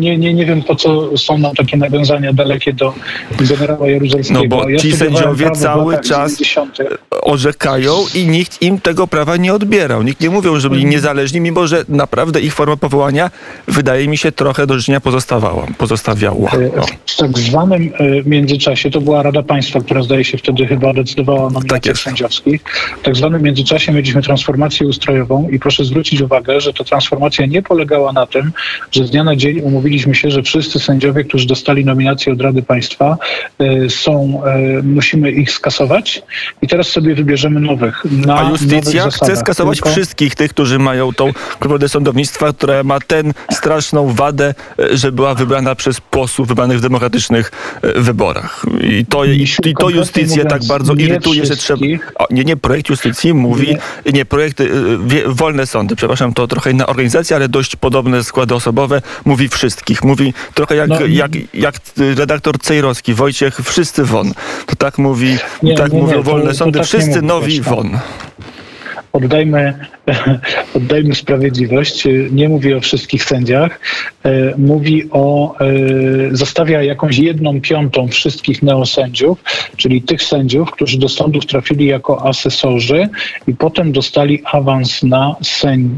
nie, 0.00 0.18
nie, 0.18 0.34
nie 0.34 0.46
wiem 0.46 0.62
po 0.62 0.74
co 0.76 1.16
są 1.18 1.38
nam 1.38 1.54
takie 1.54 1.76
nawiązania 1.76 2.32
dalekie 2.32 2.72
do 2.72 2.94
generała 3.40 3.90
Jaruzelskiego. 3.90 4.40
No 4.42 4.48
bo 4.48 4.68
ja 4.68 4.78
ci 4.78 4.92
sędziowie 4.92 5.50
cały 5.50 5.94
czas 6.00 6.32
90. 6.32 6.78
orzekają 7.22 7.94
i 8.14 8.26
nikt 8.26 8.62
im 8.62 8.80
tego 8.80 9.06
prawa 9.06 9.36
nie 9.36 9.54
odbierał. 9.54 10.02
Nikt 10.02 10.20
nie 10.20 10.30
mówił, 10.30 10.60
że 10.60 10.70
byli 10.70 10.84
niezależni, 10.86 11.40
mimo 11.40 11.66
że 11.66 11.84
naprawdę 11.88 12.40
ich 12.40 12.54
forma 12.54 12.76
powołania 12.76 13.30
wydaje 13.68 14.08
mi 14.08 14.16
się 14.16 14.32
trochę 14.32 14.66
do 14.66 14.78
życzenia 14.78 15.00
pozostawała, 15.00 15.66
pozostawiała. 15.78 16.50
E, 16.50 16.80
O. 16.80 16.86
W 17.06 17.16
tak 17.16 17.38
zwanym 17.38 17.92
e, 17.98 18.22
międzyczasie, 18.28 18.90
to 18.90 19.00
była 19.00 19.22
Rada 19.22 19.42
Państwa, 19.42 19.80
która 19.80 20.02
zdaje 20.02 20.24
się 20.24 20.38
wtedy 20.38 20.66
chyba 20.66 20.92
decydowała 20.92 21.40
o 21.40 21.46
Tak 21.46 21.54
nominacjach 21.54 21.84
jest. 21.86 22.02
sędziowskich. 22.02 22.62
W 23.00 23.04
tak 23.04 23.16
zwanym 23.16 23.42
międzyczasie 23.42 23.92
mieliśmy 23.92 24.22
transformację 24.22 24.86
ustrojową 24.86 25.48
i 25.48 25.58
proszę 25.58 25.84
zwrócić 25.84 26.20
uwagę, 26.20 26.60
że 26.60 26.71
ta 26.72 26.84
transformacja 26.84 27.46
nie 27.46 27.62
polegała 27.62 28.12
na 28.12 28.26
tym, 28.26 28.52
że 28.92 29.06
z 29.06 29.10
dnia 29.10 29.24
na 29.24 29.36
dzień 29.36 29.60
umówiliśmy 29.60 30.14
się, 30.14 30.30
że 30.30 30.42
wszyscy 30.42 30.78
sędziowie, 30.78 31.24
którzy 31.24 31.46
dostali 31.46 31.84
nominację 31.84 32.32
od 32.32 32.40
Rady 32.40 32.62
Państwa, 32.62 33.16
e, 33.58 33.90
są, 33.90 34.42
e, 34.44 34.82
musimy 34.82 35.30
ich 35.30 35.50
skasować 35.52 36.22
i 36.62 36.68
teraz 36.68 36.86
sobie 36.86 37.14
wybierzemy 37.14 37.60
nowych. 37.60 38.02
Na 38.04 38.38
A 38.38 38.50
justycja 38.50 39.04
nowych 39.04 39.14
chce 39.14 39.36
skasować 39.36 39.78
Tylko- 39.78 39.90
wszystkich 39.90 40.34
tych, 40.34 40.50
którzy 40.50 40.78
mają 40.78 41.12
tą 41.12 41.32
Krajową 41.60 41.88
Sądownictwa, 41.88 42.52
która 42.52 42.84
ma 42.84 43.00
tę 43.00 43.22
straszną 43.52 44.14
wadę, 44.14 44.54
e, 44.78 44.96
że 44.96 45.12
była 45.12 45.34
wybrana 45.34 45.74
przez 45.74 46.00
posłów 46.00 46.48
wybranych 46.48 46.78
w 46.78 46.80
demokratycznych 46.80 47.52
wyborach. 47.96 48.66
I 48.80 49.06
to, 49.06 49.24
i, 49.24 49.46
i 49.64 49.74
to 49.74 49.90
justycję 49.90 50.44
tak 50.44 50.64
bardzo 50.64 50.94
nie 50.94 51.04
irytuje, 51.04 51.46
że 51.46 51.56
trzeba... 51.56 51.86
O, 52.14 52.26
nie, 52.30 52.44
nie, 52.44 52.56
projekt 52.56 52.88
justycji 52.88 53.34
mówi... 53.34 53.76
Nie, 54.12 54.24
projekt 54.24 54.60
e, 54.60 54.64
wie, 55.06 55.22
wolne 55.26 55.66
sądy, 55.66 55.96
przepraszam, 55.96 56.34
to 56.34 56.46
trochę 56.46 56.61
inna 56.70 56.86
organizacja, 56.86 57.36
ale 57.36 57.48
dość 57.48 57.76
podobne 57.76 58.24
składy 58.24 58.54
osobowe, 58.54 59.02
mówi 59.24 59.48
wszystkich. 59.48 60.04
Mówi 60.04 60.34
trochę 60.54 60.74
jak, 60.76 60.88
No, 60.88 61.00
jak, 61.08 61.30
jak 61.54 61.74
redaktor 62.16 62.58
Cejrowski, 62.58 63.14
Wojciech, 63.14 63.60
wszyscy 63.64 64.04
won. 64.04 64.32
To 64.66 64.76
tak 64.76 64.98
mówi, 64.98 65.36
Nie, 65.62 65.74
tak 65.74 65.92
nie, 65.92 65.98
nie, 65.98 66.04
mówią 66.04 66.16
to- 66.16 66.22
wolne 66.22 66.50
to 66.50 66.54
sądy, 66.54 66.78
tak 66.78 66.92
nie 66.92 67.00
wszyscy 67.00 67.22
nowi 67.22 67.60
tak. 67.60 67.68
won. 67.74 67.98
Oddajmy, 69.12 69.74
oddajmy 70.76 71.14
sprawiedliwość. 71.14 72.04
Nie 72.30 72.48
mówi 72.48 72.74
o 72.74 72.80
wszystkich 72.80 73.24
sędziach. 73.24 73.80
E, 74.24 74.54
Mówi 74.58 75.08
o, 75.10 75.54
e, 75.60 75.66
zostawia 76.30 76.82
jakąś 76.82 77.18
jedną 77.18 77.60
piątą 77.60 78.08
wszystkich 78.08 78.62
neosędziów, 78.62 79.38
czyli 79.76 80.02
tych 80.02 80.22
sędziów, 80.22 80.70
którzy 80.70 80.98
do 80.98 81.08
sądów 81.08 81.46
trafili 81.46 81.86
jako 81.86 82.26
asesorzy 82.28 83.08
i 83.46 83.54
potem 83.54 83.92
dostali 83.92 84.42
awans 84.44 85.02
na, 85.02 85.36
sęd, 85.42 85.92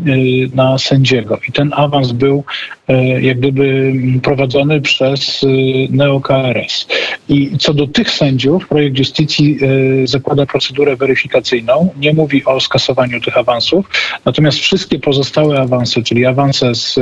na 0.54 0.78
sędziego. 0.78 1.38
I 1.49 1.52
ten 1.52 1.73
awans 1.76 2.12
był 2.12 2.44
e, 2.88 3.21
jak 3.21 3.38
gdyby 3.38 3.92
prowadzony 4.23 4.80
przez 4.80 5.44
e, 5.44 5.47
NeoKRS. 5.90 6.87
I 7.28 7.59
co 7.59 7.75
do 7.75 7.87
tych 7.87 8.11
sędziów, 8.11 8.68
projekt 8.68 8.99
justycji 8.99 9.59
e, 10.02 10.06
zakłada 10.06 10.47
procedurę 10.47 10.97
weryfikacyjną, 10.97 11.88
nie 11.97 12.14
mówi 12.14 12.44
o 12.44 12.61
skasowaniu 12.61 13.03
tych 13.08 13.38
awansów, 13.38 13.90
natomiast 14.25 14.58
wszystkie 14.58 14.99
pozostałe 14.99 15.61
awanse, 15.61 16.02
czyli 16.02 16.26
awanse 16.26 16.75
z, 16.75 16.99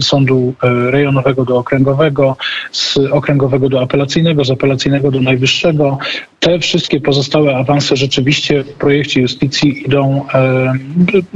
sądu 0.00 0.54
e, 0.62 0.90
rejonowego 0.90 1.44
do 1.44 1.56
okręgowego, 1.56 2.36
z 2.72 2.96
okręgowego 3.10 3.68
do 3.68 3.82
apelacyjnego, 3.82 4.44
z 4.44 4.50
apelacyjnego 4.50 5.10
do 5.10 5.20
najwyższego, 5.20 5.98
te 6.40 6.58
wszystkie 6.58 7.00
pozostałe 7.00 7.56
awanse 7.56 7.96
rzeczywiście 7.96 8.64
w 8.64 8.72
projekcie 8.72 9.20
justycji 9.20 9.86
idą, 9.86 10.26
e, 10.34 10.72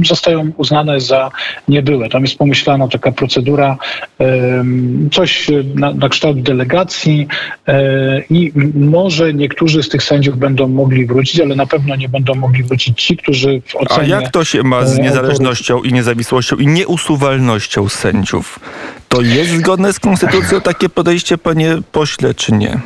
zostają 0.05 0.53
uznane 0.57 1.01
za 1.01 1.31
niebyłe. 1.69 2.09
Tam 2.09 2.23
jest 2.23 2.39
pomyślana 2.39 2.89
taka 2.89 3.13
procedura, 3.13 3.77
e, 4.21 4.65
coś 5.13 5.47
na, 5.75 5.93
na 5.93 6.09
kształt 6.09 6.43
delegacji 6.43 7.27
i 8.31 8.53
może 8.75 9.35
niektórzy 9.35 9.83
z 9.83 9.89
tych 9.89 10.03
sędziów 10.03 10.39
będą 10.39 10.69
mogli 10.69 11.07
wrócić, 11.07 11.41
ale 11.41 11.57
na 11.57 11.67
pewno 11.67 11.97
nie 11.97 12.09
będą 12.09 12.35
mogli 12.35 12.63
wrócić 12.63 13.03
ci, 13.03 13.17
którzy 13.17 13.63
w 13.67 13.77
A 13.77 14.06
jak 14.09 14.31
to 14.31 14.45
się 14.45 14.63
ma 14.63 14.87
z 14.87 14.99
e, 14.99 15.03
niezależnością 15.03 15.83
i 15.83 15.93
niezawisłością 15.93 16.57
i 16.57 16.67
nieusuwalnością 16.67 17.89
sędziów? 17.89 18.61
To 19.09 19.23
jest 19.23 19.51
zgodne 19.51 19.93
z 19.93 20.01
konstytucją 20.01 20.61
takie 20.61 20.89
podejście, 20.89 21.39
panie 21.39 21.79
pośle, 21.93 22.35
czy 22.35 22.53
nie? 22.53 22.81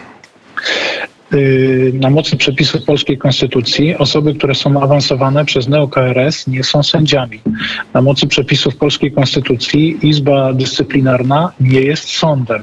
y, 1.35 1.93
na 1.95 2.11
mocy 2.11 2.37
przepisów 2.37 2.85
polskiej 2.85 3.19
konstytucji 3.19 3.97
osoby, 3.97 4.35
które 4.35 4.55
są 4.55 4.83
awansowane 4.83 5.45
przez 5.45 5.69
NeoKRS 5.69 6.47
nie 6.47 6.65
są 6.65 6.83
sędziami. 6.83 7.41
Na 7.95 8.03
mocy 8.03 8.27
przepisów 8.27 8.77
polskiej 8.77 9.13
konstytucji 9.13 10.09
Izba 10.09 10.53
Dyscyplinarna 10.53 11.53
nie 11.61 11.81
jest 11.81 12.09
sądem. 12.09 12.63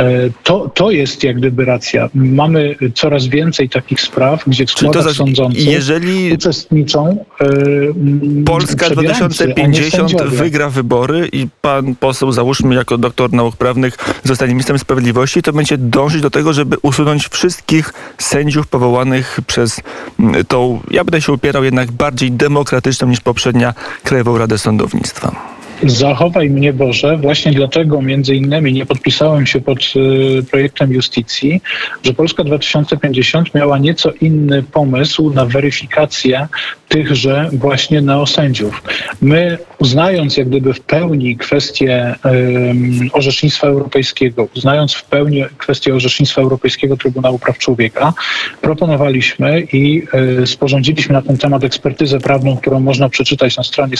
E, 0.00 0.30
To, 0.44 0.70
to 0.74 0.90
jest 0.90 1.24
jak 1.24 1.36
gdyby 1.36 1.64
racja. 1.64 2.08
Mamy 2.14 2.76
coraz 2.94 3.26
więcej 3.26 3.68
takich 3.68 4.00
spraw, 4.00 4.44
gdzie 4.46 4.66
w 4.66 4.70
składach 4.70 5.02
za, 5.02 5.14
sądzących 5.14 5.66
jeżeli 5.66 6.32
uczestniczą 6.32 7.24
mm, 7.40 8.44
Polska 8.44 8.86
przebierańcy, 8.86 9.44
a 9.44 9.46
nie 9.46 9.54
2050 9.54 10.10
sędziowie. 10.10 10.36
wygra 10.36 10.70
wybory 10.70 11.28
i 11.32 11.46
pan 11.60 11.94
poseł, 11.94 12.32
załóżmy 12.32 12.74
jako 12.74 12.98
doktor 12.98 13.32
nauk 13.32 13.56
prawnych, 13.56 13.96
zostanie 14.24 14.52
ministrem 14.52 14.78
sprawiedliwości, 14.78 15.42
to 15.42 15.52
będzie 15.52 15.78
dążyć 15.78 16.22
do 16.22 16.30
tego, 16.30 16.52
żeby 16.52 16.76
usunąć 16.82 17.28
wszystkich 17.28 17.92
sędziów 18.18 18.66
powołanych 18.66 19.40
przez 19.46 19.80
mm, 20.20 20.44
tą, 20.44 20.80
ja 20.90 21.04
będę 21.04 21.20
się 21.20 21.32
upierał, 21.32 21.64
jednak 21.64 21.92
bardziej 21.92 22.32
demokratyczną 22.32 23.08
niż 23.08 23.20
poprzednia 23.20 23.74
Krajową 24.04 24.38
Radę 24.38 24.58
Sądownictwa. 24.58 25.59
Zachowaj 25.86 26.50
mnie 26.50 26.72
Boże, 26.72 27.16
właśnie 27.16 27.52
dlatego 27.52 28.02
między 28.02 28.34
innymi 28.34 28.72
nie 28.72 28.86
podpisałem 28.86 29.46
się 29.46 29.60
pod 29.60 29.78
y, 29.78 30.42
projektem 30.50 30.92
justycji, 30.92 31.60
że 32.02 32.14
Polska 32.14 32.44
2050 32.44 33.54
miała 33.54 33.78
nieco 33.78 34.12
inny 34.20 34.62
pomysł 34.62 35.30
na 35.30 35.46
weryfikację 35.46 36.48
tychże 36.88 37.50
właśnie 37.52 38.00
neosędziów. 38.00 38.82
My 39.22 39.58
uznając 39.78 40.36
jak 40.36 40.48
gdyby 40.48 40.74
w 40.74 40.80
pełni 40.80 41.36
kwestię 41.36 42.14
ym, 42.26 43.10
orzecznictwa 43.12 43.66
europejskiego, 43.66 44.48
uznając 44.56 44.94
w 44.94 45.04
pełni 45.04 45.44
kwestię 45.58 45.94
orzecznictwa 45.94 46.42
Europejskiego 46.42 46.96
Trybunału 46.96 47.38
Praw 47.38 47.58
Człowieka, 47.58 48.12
proponowaliśmy 48.60 49.60
i 49.60 50.02
y, 50.42 50.46
sporządziliśmy 50.46 51.12
na 51.12 51.22
ten 51.22 51.38
temat 51.38 51.64
ekspertyzę 51.64 52.20
prawną, 52.20 52.56
którą 52.56 52.80
można 52.80 53.08
przeczytać 53.08 53.56
na 53.56 53.62
stronie 53.62 53.96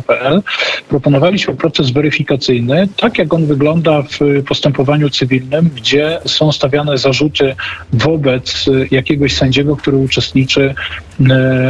strategie2050.pl. 0.00 0.42
Proponowaliśmy 0.88 1.56
proces 1.56 1.90
weryfikacyjny, 1.90 2.88
tak 2.96 3.18
jak 3.18 3.34
on 3.34 3.46
wygląda 3.46 4.02
w 4.02 4.42
postępowaniu 4.48 5.10
cywilnym, 5.10 5.70
gdzie 5.76 6.18
są 6.26 6.52
stawiane 6.52 6.98
zarzuty 6.98 7.54
wobec 7.92 8.68
y, 8.68 8.88
jakiegoś 8.90 9.34
sędziego, 9.36 9.76
który 9.76 9.96
uczestniczy, 9.96 10.74
y, 11.20 11.24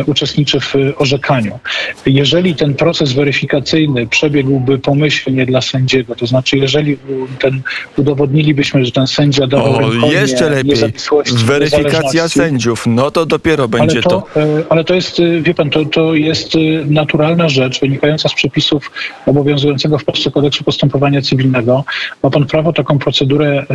uczestniczy 0.06 0.60
w 0.60 0.74
orzekaniu. 0.96 1.58
Jeżeli 2.06 2.54
ten 2.54 2.74
proces 2.74 3.12
weryfikacyjny 3.12 4.06
przebiegłby 4.06 4.78
pomyślnie 4.78 5.46
dla 5.46 5.60
sędziego, 5.60 6.14
to 6.14 6.26
znaczy 6.26 6.58
jeżeli 6.58 6.98
ten, 7.38 7.62
udowodnilibyśmy, 7.96 8.84
że 8.84 8.92
ten 8.92 9.06
sędzia 9.06 9.46
dawał 9.46 9.74
O, 9.74 10.12
jeszcze 10.12 10.50
lepiej. 10.50 10.76
Weryfikacja 11.44 12.28
sędziów, 12.28 12.84
no 12.86 13.10
to 13.10 13.26
dopiero 13.26 13.68
będzie 13.68 13.96
ale 13.96 14.02
to, 14.02 14.26
e, 14.36 14.64
ale 14.68 14.84
to 14.84 14.94
jest, 14.94 15.20
e, 15.20 15.40
wie 15.40 15.54
pan, 15.54 15.70
to, 15.70 15.84
to 15.84 16.14
jest 16.14 16.54
e, 16.54 16.58
naturalna 16.86 17.48
rzecz 17.48 17.80
wynikająca 17.80 18.15
z 18.18 18.34
przepisów 18.34 18.90
obowiązującego 19.26 19.98
w 19.98 20.04
Polsce 20.04 20.30
kodeksu 20.30 20.64
postępowania 20.64 21.22
cywilnego. 21.22 21.84
Ma 22.22 22.30
pan 22.30 22.46
prawo 22.46 22.72
taką 22.72 22.98
procedurę 22.98 23.66
e, 23.70 23.74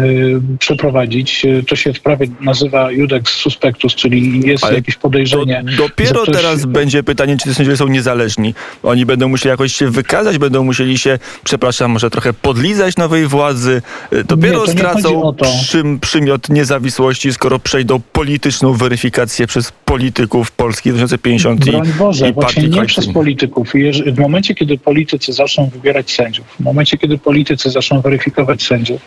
przeprowadzić. 0.60 1.46
E, 1.46 1.64
To 1.64 1.76
się 1.76 1.94
w 1.94 2.00
prawie 2.00 2.28
nazywa 2.42 2.92
judex 2.92 3.32
suspectus, 3.36 3.96
czyli 3.96 4.48
jest 4.48 4.64
Ale 4.64 4.76
jakieś 4.76 4.96
podejrzenie. 4.96 5.64
dopiero 5.78 6.22
ktoś- 6.24 6.36
teraz 6.36 6.66
będzie 6.66 7.04
pytanie, 7.04 7.38
czy 7.38 7.50
te 7.50 7.54
sędziowie 7.54 7.78
są 7.78 7.88
niezależni. 7.88 8.54
Oni 8.84 9.06
będą 9.06 9.28
musieli 9.30 9.50
jakoś 9.50 9.74
się 9.74 9.90
wykazać, 9.90 10.38
będą 10.38 10.64
musieli 10.64 10.98
się, 10.98 11.20
przepraszam, 11.44 11.92
może 11.92 12.10
trochę 12.10 12.34
podlizać 12.34 12.98
nowej 12.98 13.28
władzy. 13.28 13.82
Y, 14.14 14.24
Dopiero 14.24 14.66
Nie, 14.66 14.72
stracą 14.72 15.34
przym, 15.64 16.00
przymiot 16.00 16.50
niezawisłości, 16.50 17.34
skoro 17.34 17.60
przejdą 17.60 18.00
polityczną 18.14 18.74
weryfikację 18.74 19.48
przez 19.48 19.72
polityków 19.86 20.52
Polski 20.52 20.90
2050 20.90 21.68
i, 21.68 21.72
Broń 21.72 21.88
Boże, 22.00 22.30
i 22.30 22.34
właśnie 22.34 22.64
partii 22.64 22.80
nie 22.80 22.86
przez 22.86 23.08
polityków. 23.08 23.74
Jeż- 23.76 24.12
W 24.12 24.20
momencie, 24.32 24.56
kiedy 24.56 24.78
politycy 24.78 25.34
zaczną 25.34 25.70
wybierać 25.70 26.12
sędziów, 26.12 26.46
w 26.48 26.60
momencie, 26.60 26.98
kiedy 26.98 27.18
politycy 27.18 27.70
zaczną 27.70 28.02
weryfikować 28.02 28.64
sędziów, 28.64 29.02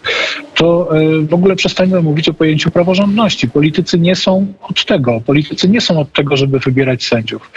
to 0.55 0.97
e, 0.97 1.21
w 1.21 1.35
ogóle 1.35 1.57
przestańmy 1.57 2.03
mówić 2.03 2.29
o 2.29 2.35
pojęciu 2.35 2.71
praworządności. 2.71 3.49
Politycy 3.49 3.99
nie 3.99 4.17
są 4.17 4.47
od 4.63 4.85
tego. 4.85 5.21
Politycy 5.27 5.69
nie 5.69 5.81
są 5.81 6.01
od 6.01 6.13
tego, 6.13 6.37
żeby 6.37 6.59
wybierać 6.59 7.05
sędziów. 7.05 7.51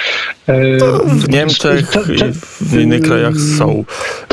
E, 0.47 0.77
W 1.05 1.29
Niemczech 1.29 1.87
to- 1.91 2.03
to- 2.03 2.11
i 2.13 2.31
w 2.61 2.79
innych 2.81 3.01
krajach 3.01 3.33
są. 3.57 3.83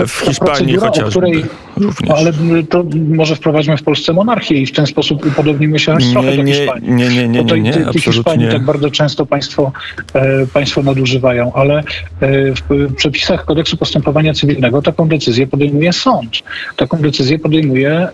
W 0.06 0.11
Hiszpanii 0.21 0.76
chociażby. 0.76 1.11
której- 1.11 1.44
również. 1.76 2.11
Ale 2.11 2.33
to 2.71 2.85
może 3.09 3.37
wprowadźmy 3.37 3.76
w 3.76 3.83
Polsce 3.83 4.12
monarchię 4.12 4.54
i 4.54 4.66
w 4.66 4.73
ten 4.73 4.87
sposób 4.87 5.26
upodobnimy 5.26 5.78
się 5.78 5.92
aż 5.92 6.04
trochę 6.12 6.30
Nie, 6.30 6.37
do 6.37 6.42
nie, 6.42 6.52
Hiszpanii. 6.54 6.90
nie, 6.92 7.09
nie, 7.09 7.28
nie, 7.28 7.44
to 7.44 7.56
nie, 7.56 7.71
nie, 7.71 7.87
tych 7.92 8.02
Hiszpanii 8.04 8.49
tak 8.49 8.64
bardzo 8.64 8.90
często 8.90 9.26
państwo, 9.26 9.73
e, 10.14 10.47
państwo 10.47 10.83
nadużywają, 10.83 11.52
ale 11.52 11.83
w, 12.21 12.94
przepisach 12.97 13.44
kodeksu 13.44 13.76
postępowania 13.76 14.35
cywilnego 14.35 14.83
taką 14.83 15.09
decyzję 15.09 15.47
podejmuje 15.47 15.92
sąd. 15.92 16.30
Taką 16.76 16.97
decyzję 16.97 17.38
podejmuje 17.38 18.09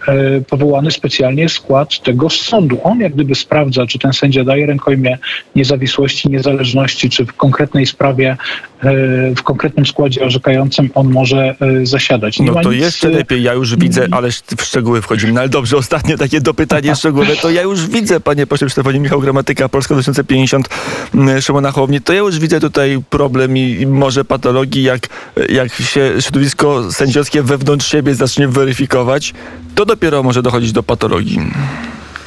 powołany 0.51 0.91
specjalnie 0.91 1.49
skład 1.49 2.03
tegoż 2.03 2.41
sądu. 2.41 2.79
On 2.83 3.01
jak 3.01 3.15
gdyby 3.15 3.35
sprawdza, 3.35 3.87
czy 3.87 3.99
ten 3.99 4.13
sędzia 4.13 4.45
daje 4.45 4.67
rękojmie 4.67 5.19
niezawisłości, 5.57 6.31
niezależności, 6.31 7.11
czy 7.11 7.27
w 7.27 7.33
konkretnej 7.33 7.87
sprawie, 7.87 8.37
e, 8.83 8.93
w 9.35 9.43
konkretnym 9.43 9.87
składzie 9.87 10.25
orzekającym 10.25 10.91
on 10.95 11.11
może 11.11 11.55
e, 11.61 11.87
zasiadać. 11.87 12.39
Nie 12.41 12.47
No 12.47 12.63
to 12.63 12.73
nic, 12.73 12.83
jeszcze 12.83 13.09
e, 13.09 13.11
lepiej, 13.11 13.43
ja 13.43 13.53
już 13.53 13.77
widzę, 13.77 14.07
ale 14.11 14.29
w 14.31 14.63
szczegóły 14.63 15.03
wchodzimy. 15.03 15.33
No 15.33 15.41
ale 15.41 15.49
dobrze, 15.49 15.77
ostatnie 15.77 16.19
takie 16.19 16.41
dopytanie 16.41 16.97
szczegółowe, 17.01 17.37
to 17.37 17.51
ja 17.51 17.63
już 17.63 17.87
widzę, 17.87 18.21
panie 18.21 18.47
pośle 18.47 18.71
Stefanie 18.71 19.01
Michał 19.01 19.21
Gramatyka, 19.21 19.69
Polska 19.69 19.95
2050, 19.95 20.69
mm, 21.15 21.41
Szymona 21.41 21.71
Hołowni, 21.71 22.01
to 22.01 22.13
ja 22.13 22.19
już 22.19 22.39
widzę 22.39 22.61
tutaj 22.61 23.03
problem 23.11 23.57
i, 23.57 23.61
i 23.81 23.87
może 23.87 24.25
patologii, 24.25 24.83
jak, 24.83 25.09
jak 25.49 25.73
się 25.73 26.13
środowisko 26.21 26.93
sędziowskie 26.93 27.43
wewnątrz 27.43 27.87
siebie 27.87 28.15
zacznie 28.15 28.49
weryfikować, 28.49 29.35
to 29.75 29.87
dopiero 29.87 30.23
może 30.31 30.43
dochodzić 30.43 30.73
do 30.73 30.83
patologii. 30.83 31.41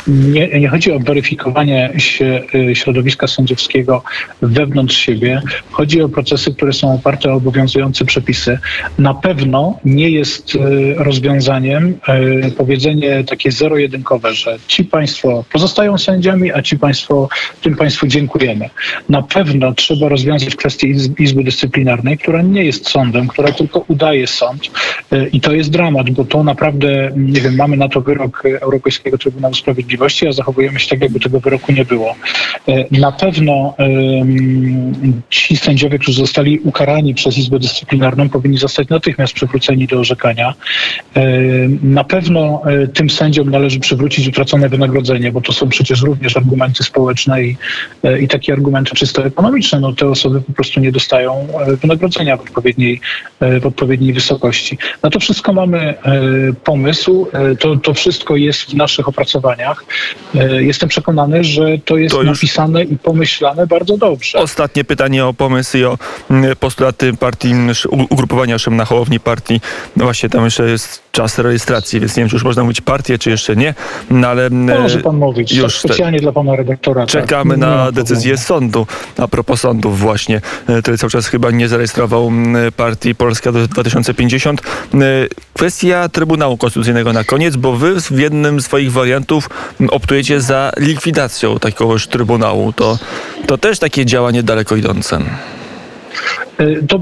Nie, 0.07 0.59
nie 0.59 0.67
chodzi 0.69 0.91
o 0.91 0.99
weryfikowanie 0.99 1.93
się 1.97 2.41
y, 2.55 2.75
środowiska 2.75 3.27
sędziowskiego 3.27 4.03
wewnątrz 4.41 4.95
siebie. 4.97 5.41
Chodzi 5.71 6.01
o 6.01 6.09
procesy, 6.09 6.53
które 6.53 6.73
są 6.73 6.93
oparte 6.93 7.31
o 7.31 7.33
obowiązujące 7.33 8.05
przepisy. 8.05 8.59
Na 8.99 9.13
pewno 9.13 9.79
nie 9.85 10.09
jest 10.09 10.55
y, 10.55 10.59
rozwiązaniem 10.97 11.97
y, 12.47 12.51
powiedzenie 12.51 13.23
takie 13.23 13.51
zero-jedynkowe, 13.51 14.33
że 14.33 14.57
ci 14.67 14.83
państwo 14.85 15.45
pozostają 15.53 15.97
sędziami, 15.97 16.51
a 16.51 16.61
ci 16.61 16.77
państwo, 16.77 17.29
tym 17.61 17.75
państwu 17.75 18.07
dziękujemy. 18.07 18.69
Na 19.09 19.21
pewno 19.21 19.73
trzeba 19.73 20.09
rozwiązać 20.09 20.55
kwestię 20.55 20.87
Izb- 20.87 21.21
Izby 21.21 21.43
Dyscyplinarnej, 21.43 22.17
która 22.17 22.41
nie 22.41 22.63
jest 22.63 22.89
sądem, 22.89 23.27
która 23.27 23.51
tylko 23.51 23.85
udaje 23.87 24.27
sąd. 24.27 24.71
I 25.31 25.41
to 25.41 25.53
jest 25.53 25.69
dramat, 25.71 26.09
bo 26.09 26.25
to 26.25 26.43
naprawdę, 26.43 27.11
nie 27.15 27.41
wiem, 27.41 27.55
mamy 27.55 27.77
na 27.77 27.89
to 27.89 28.01
wyrok 28.01 28.43
Europejskiego 28.61 29.17
Trybunału 29.17 29.53
Sprawiedliwości, 29.53 29.92
a 30.29 30.31
zachowujemy 30.31 30.79
się 30.79 30.89
tak, 30.89 31.01
jakby 31.01 31.19
tego 31.19 31.39
wyroku 31.39 31.71
nie 31.71 31.85
było. 31.85 32.15
Y, 32.69 32.85
Na 32.91 33.11
pewno 33.11 33.75
ci 35.29 35.57
sędziowie, 35.57 35.99
którzy 35.99 36.17
zostali 36.17 36.59
ukarani 36.59 37.13
przez 37.13 37.37
Izbę 37.37 37.59
Dyscyplinarną, 37.59 38.29
powinni 38.29 38.57
zostać 38.57 38.89
natychmiast 38.89 39.33
przywróceni 39.33 39.87
do 39.87 39.99
orzekania. 39.99 40.53
Y, 41.17 41.69
Na 41.83 42.03
pewno 42.03 42.61
y, 42.83 42.87
tym 42.87 43.09
sędziom 43.09 43.49
należy 43.49 43.79
przywrócić 43.79 44.27
utracone 44.27 44.69
wynagrodzenie, 44.69 45.31
bo 45.31 45.41
to 45.41 45.53
są 45.53 45.69
przecież 45.69 46.01
również 46.01 46.37
argumenty 46.37 46.83
społeczne 46.83 47.43
i, 47.43 47.57
i 48.21 48.27
takie 48.27 48.53
argumenty 48.53 48.95
czysto 48.95 49.25
ekonomiczne. 49.25 49.79
No, 49.79 49.93
te 49.93 50.07
osoby 50.07 50.41
po 50.41 50.53
prostu 50.53 50.79
nie 50.79 50.91
dostają 50.91 51.47
wynagrodzenia 51.81 52.37
w 52.37 52.41
odpowiedniej, 52.41 53.01
w 53.61 53.65
odpowiedniej 53.65 54.13
wysokości. 54.13 54.77
Na 55.03 55.09
to 55.09 55.19
wszystko 55.19 55.53
mamy 55.53 55.93
pomysł, 56.63 57.27
to, 57.59 57.75
to 57.75 57.93
wszystko 57.93 58.35
jest 58.35 58.61
w 58.71 58.73
naszych 58.73 59.07
opracowaniach. 59.07 59.82
Y, 60.35 60.63
Jestem 60.63 60.89
przekonany, 60.89 61.43
że 61.43 61.65
to 61.85 61.97
jest 61.97 62.15
To 62.15 62.23
napisane 62.23 62.83
i 62.83 62.97
pomyślane 62.97 63.67
bardzo 63.67 63.97
dobrze. 63.97 64.37
Ostatnie 64.39 64.83
pytanie 64.83 65.25
o 65.25 65.33
pomysł 65.33 65.77
i 65.77 65.83
o 65.85 65.97
mm, 66.29 66.55
postulaty 66.55 67.13
partii, 67.13 67.51
mm, 67.51 67.75
ugrupowania 68.09 68.57
Szymona 68.57 68.85
Hołowni 68.85 69.19
partii. 69.19 69.61
No 69.97 70.03
właśnie, 70.03 70.29
tam 70.29 70.45
jeszcze 70.45 70.69
jest 70.69 71.01
czas 71.11 71.39
rejestracji, 71.39 71.99
więc 71.99 72.15
nie 72.15 72.21
wiem, 72.21 72.29
czy 72.29 72.35
już 72.35 72.43
można 72.43 72.63
mówić 72.63 72.81
partię, 72.81 73.17
czy 73.17 73.29
jeszcze 73.29 73.55
nie, 73.55 73.73
no 74.09 74.27
ale 74.27 74.45
mm, 74.45 74.81
Może 74.81 74.99
pan 74.99 75.17
mówić, 75.17 75.51
już 75.51 75.63
już 75.63 75.81
te- 75.81 75.87
specjalnie 75.87 76.19
dla 76.19 76.31
pana 76.31 76.55
redaktora. 76.55 77.05
Czekamy 77.05 77.49
tak. 77.51 77.59
Nie 77.59 77.65
ma 77.65 77.75
na 77.75 77.91
decyzję 77.91 78.37
sądu. 78.37 78.87
A 79.17 79.27
propos 79.27 79.59
sądów 79.59 79.99
właśnie, 79.99 80.41
e, 80.67 80.81
który 80.81 80.97
cały 80.97 81.11
czas 81.11 81.27
chyba 81.27 81.51
nie 81.51 81.67
zarejestrował 81.67 82.31
partii 82.77 83.15
Polska 83.15 83.51
do 83.51 83.67
2050. 83.67 84.61
E, 84.61 84.97
Kwestia 85.53 86.09
Trybunału 86.09 86.57
Konstytucyjnego 86.57 87.13
na 87.13 87.23
koniec, 87.23 87.55
bo 87.55 87.73
wy 87.75 88.01
w 88.01 88.19
jednym 88.19 88.61
z 88.61 88.65
swoich 88.65 88.91
wariantów 88.91 89.49
optujecie 89.89 90.41
za 90.41 90.71
likwidacją 90.77 91.59
takiegoż 91.59 92.07
Trybunału. 92.07 92.73
To, 92.73 92.97
to 93.47 93.57
też 93.57 93.79
takie 93.79 94.05
działanie 94.05 94.43
daleko 94.43 94.75
idące. 94.75 95.21
Y, 96.59 96.83
To 96.87 96.99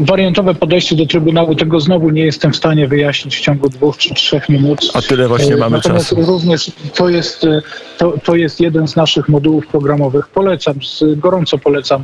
wariantowe 0.00 0.54
podejście 0.54 0.96
do 0.96 1.06
Trybunału, 1.06 1.54
tego 1.54 1.80
znowu 1.80 2.10
nie 2.10 2.24
jestem 2.24 2.52
w 2.52 2.56
stanie 2.56 2.88
wyjaśnić 2.88 3.36
w 3.36 3.40
ciągu 3.40 3.68
dwóch 3.68 3.96
czy 3.96 4.14
trzech 4.14 4.48
minut. 4.48 4.80
A 4.94 5.02
tyle 5.02 5.28
właśnie 5.28 5.54
Y, 5.54 5.56
mamy 5.56 5.76
Natomiast 5.76 6.08
czasu. 6.10 6.24
również 6.26 6.70
to 6.94 7.08
jest, 7.08 7.44
y, 7.44 7.62
to, 7.98 8.14
to 8.24 8.36
jest 8.36 8.60
jeden 8.60 8.88
z 8.88 8.96
naszych 8.96 9.28
modułów 9.28 9.66
programowych. 9.66 10.28
Polecam, 10.28 10.74
gorąco 11.16 11.58
polecam 11.58 12.02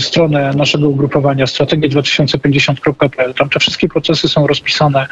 stronę 0.00 0.52
naszego 0.56 0.88
ugrupowania 0.88 1.44
strategie2050.pl. 1.44 3.34
Tam 3.34 3.48
te 3.48 3.60
wszystkie 3.60 3.88
procesy 3.88 4.28
są 4.28 4.46
rozpisane 4.46 5.06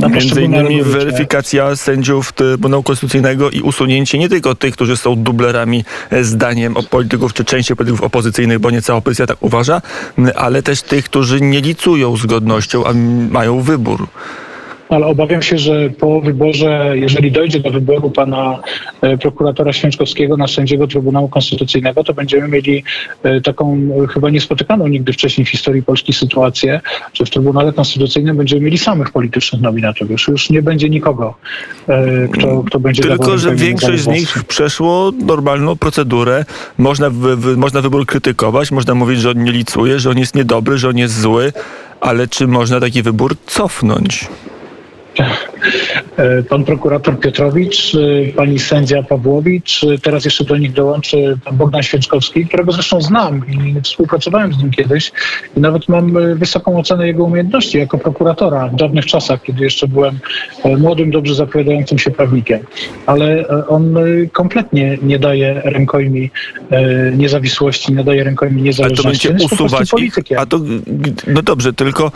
na 0.00 0.08
Między 0.08 0.42
innymi 0.42 0.82
weryfikacja 0.82 1.76
sędziów 1.76 2.32
Trybunału 2.32 2.82
Konstytucyjnego 2.82 3.50
i 3.50 3.60
usunięcie 3.60 4.18
nie 4.18 4.28
tylko 4.28 4.54
tych, 4.54 4.74
którzy 4.74 4.96
są 4.96 5.16
dublerami 5.16 5.84
e, 6.10 6.24
zdaniem 6.24 6.74
polityków, 6.90 7.34
czy 7.34 7.44
części 7.44 7.76
polityków 7.76 8.02
opozycyjnych, 8.06 8.58
bo 8.58 8.70
nie 8.70 8.82
cała 8.82 8.98
opozycja 8.98 9.26
tak 9.26 9.36
uważa, 9.40 9.65
ale 10.36 10.62
też 10.62 10.82
tych, 10.82 11.04
którzy 11.04 11.40
nie 11.40 11.60
licują 11.60 12.16
z 12.16 12.26
godnością, 12.26 12.86
a 12.86 12.92
mają 13.30 13.60
wybór. 13.60 14.08
Ale 14.88 15.06
obawiam 15.06 15.42
się, 15.42 15.58
że 15.58 15.90
po 15.90 16.20
wyborze, 16.20 16.92
jeżeli 16.94 17.32
dojdzie 17.32 17.60
do 17.60 17.70
wyboru 17.70 18.10
pana 18.10 18.58
e, 19.00 19.18
prokuratora 19.18 19.72
Święczkowskiego 19.72 20.36
na 20.36 20.48
sędziego 20.48 20.86
Trybunału 20.86 21.28
Konstytucyjnego, 21.28 22.04
to 22.04 22.14
będziemy 22.14 22.48
mieli 22.48 22.84
e, 23.22 23.40
taką 23.40 23.78
e, 24.04 24.06
chyba 24.06 24.30
niespotykaną 24.30 24.88
nigdy 24.88 25.12
wcześniej 25.12 25.44
w 25.44 25.50
historii 25.50 25.82
Polski 25.82 26.12
sytuację, 26.12 26.80
że 27.14 27.24
w 27.24 27.30
Trybunale 27.30 27.72
Konstytucyjnym 27.72 28.36
będziemy 28.36 28.62
mieli 28.62 28.78
samych 28.78 29.10
politycznych 29.10 29.62
nominatorów. 29.62 30.10
Już, 30.10 30.28
już 30.28 30.50
nie 30.50 30.62
będzie 30.62 30.88
nikogo, 30.88 31.34
kto, 32.32 32.62
kto 32.66 32.80
będzie 32.80 33.02
Tylko, 33.02 33.38
że 33.38 33.54
większość 33.54 34.02
z 34.02 34.06
nich 34.06 34.44
przeszło 34.44 35.12
normalną 35.18 35.76
procedurę. 35.76 36.44
Można, 36.78 37.10
wy, 37.10 37.36
wy, 37.36 37.56
można 37.56 37.80
wybór 37.80 38.06
krytykować, 38.06 38.70
można 38.70 38.94
mówić, 38.94 39.20
że 39.20 39.30
on 39.30 39.44
nie 39.44 39.52
licuje, 39.52 40.00
że 40.00 40.10
on 40.10 40.18
jest 40.18 40.34
niedobry, 40.34 40.78
że 40.78 40.88
on 40.88 40.98
jest 40.98 41.20
zły, 41.20 41.52
ale 42.00 42.28
czy 42.28 42.46
można 42.46 42.80
taki 42.80 43.02
wybór 43.02 43.36
cofnąć? 43.46 44.28
E, 46.16 46.42
Pan 46.42 46.64
prokurator 46.64 47.20
Piotrowicz, 47.20 47.94
e, 47.94 48.32
pani 48.32 48.58
sędzia 48.58 49.02
Pawłowicz, 49.02 49.84
e, 49.84 49.98
teraz 49.98 50.24
jeszcze 50.24 50.44
do 50.44 50.56
nich 50.56 50.72
dołączy 50.72 51.38
pan 51.44 51.56
Bogdan 51.56 51.82
Święczkowski, 51.82 52.46
którego 52.46 52.72
zresztą 52.72 53.00
znam 53.00 53.42
i 53.48 53.80
współpracowałem 53.80 54.52
z 54.52 54.58
nim 54.58 54.70
kiedyś 54.70 55.12
i 55.56 55.60
nawet 55.60 55.88
mam 55.88 56.36
wysoką 56.38 56.78
ocenę 56.78 57.06
jego 57.06 57.24
umiejętności 57.24 57.78
jako 57.78 57.98
prokuratora 57.98 58.68
w 58.68 58.76
dawnych 58.76 59.06
czasach, 59.06 59.42
kiedy 59.42 59.64
jeszcze 59.64 59.88
byłem 59.88 60.18
młodym, 60.78 61.10
dobrze 61.10 61.34
zapowiadającym 61.34 61.98
się 61.98 62.10
prawnikiem. 62.10 62.60
Ale 63.06 63.48
on 63.68 63.96
kompletnie 64.32 64.98
nie 65.02 65.18
daje 65.18 65.62
rękojmi 65.64 66.30
niezawisłości, 67.16 67.92
nie 67.92 68.04
daje 68.04 68.24
rękojmi 68.24 68.54
Ale 68.54 68.62
to 68.62 68.66
niezależności. 68.66 69.28
będzie 69.28 69.28
jest 69.28 69.42
po 69.42 69.66
prostu 69.66 69.84
usuwać 69.96 70.02
ich. 70.02 70.38
A 70.38 70.46
to, 70.46 70.60
no 71.26 71.42
dobrze, 71.42 71.72
tylko 71.72 72.12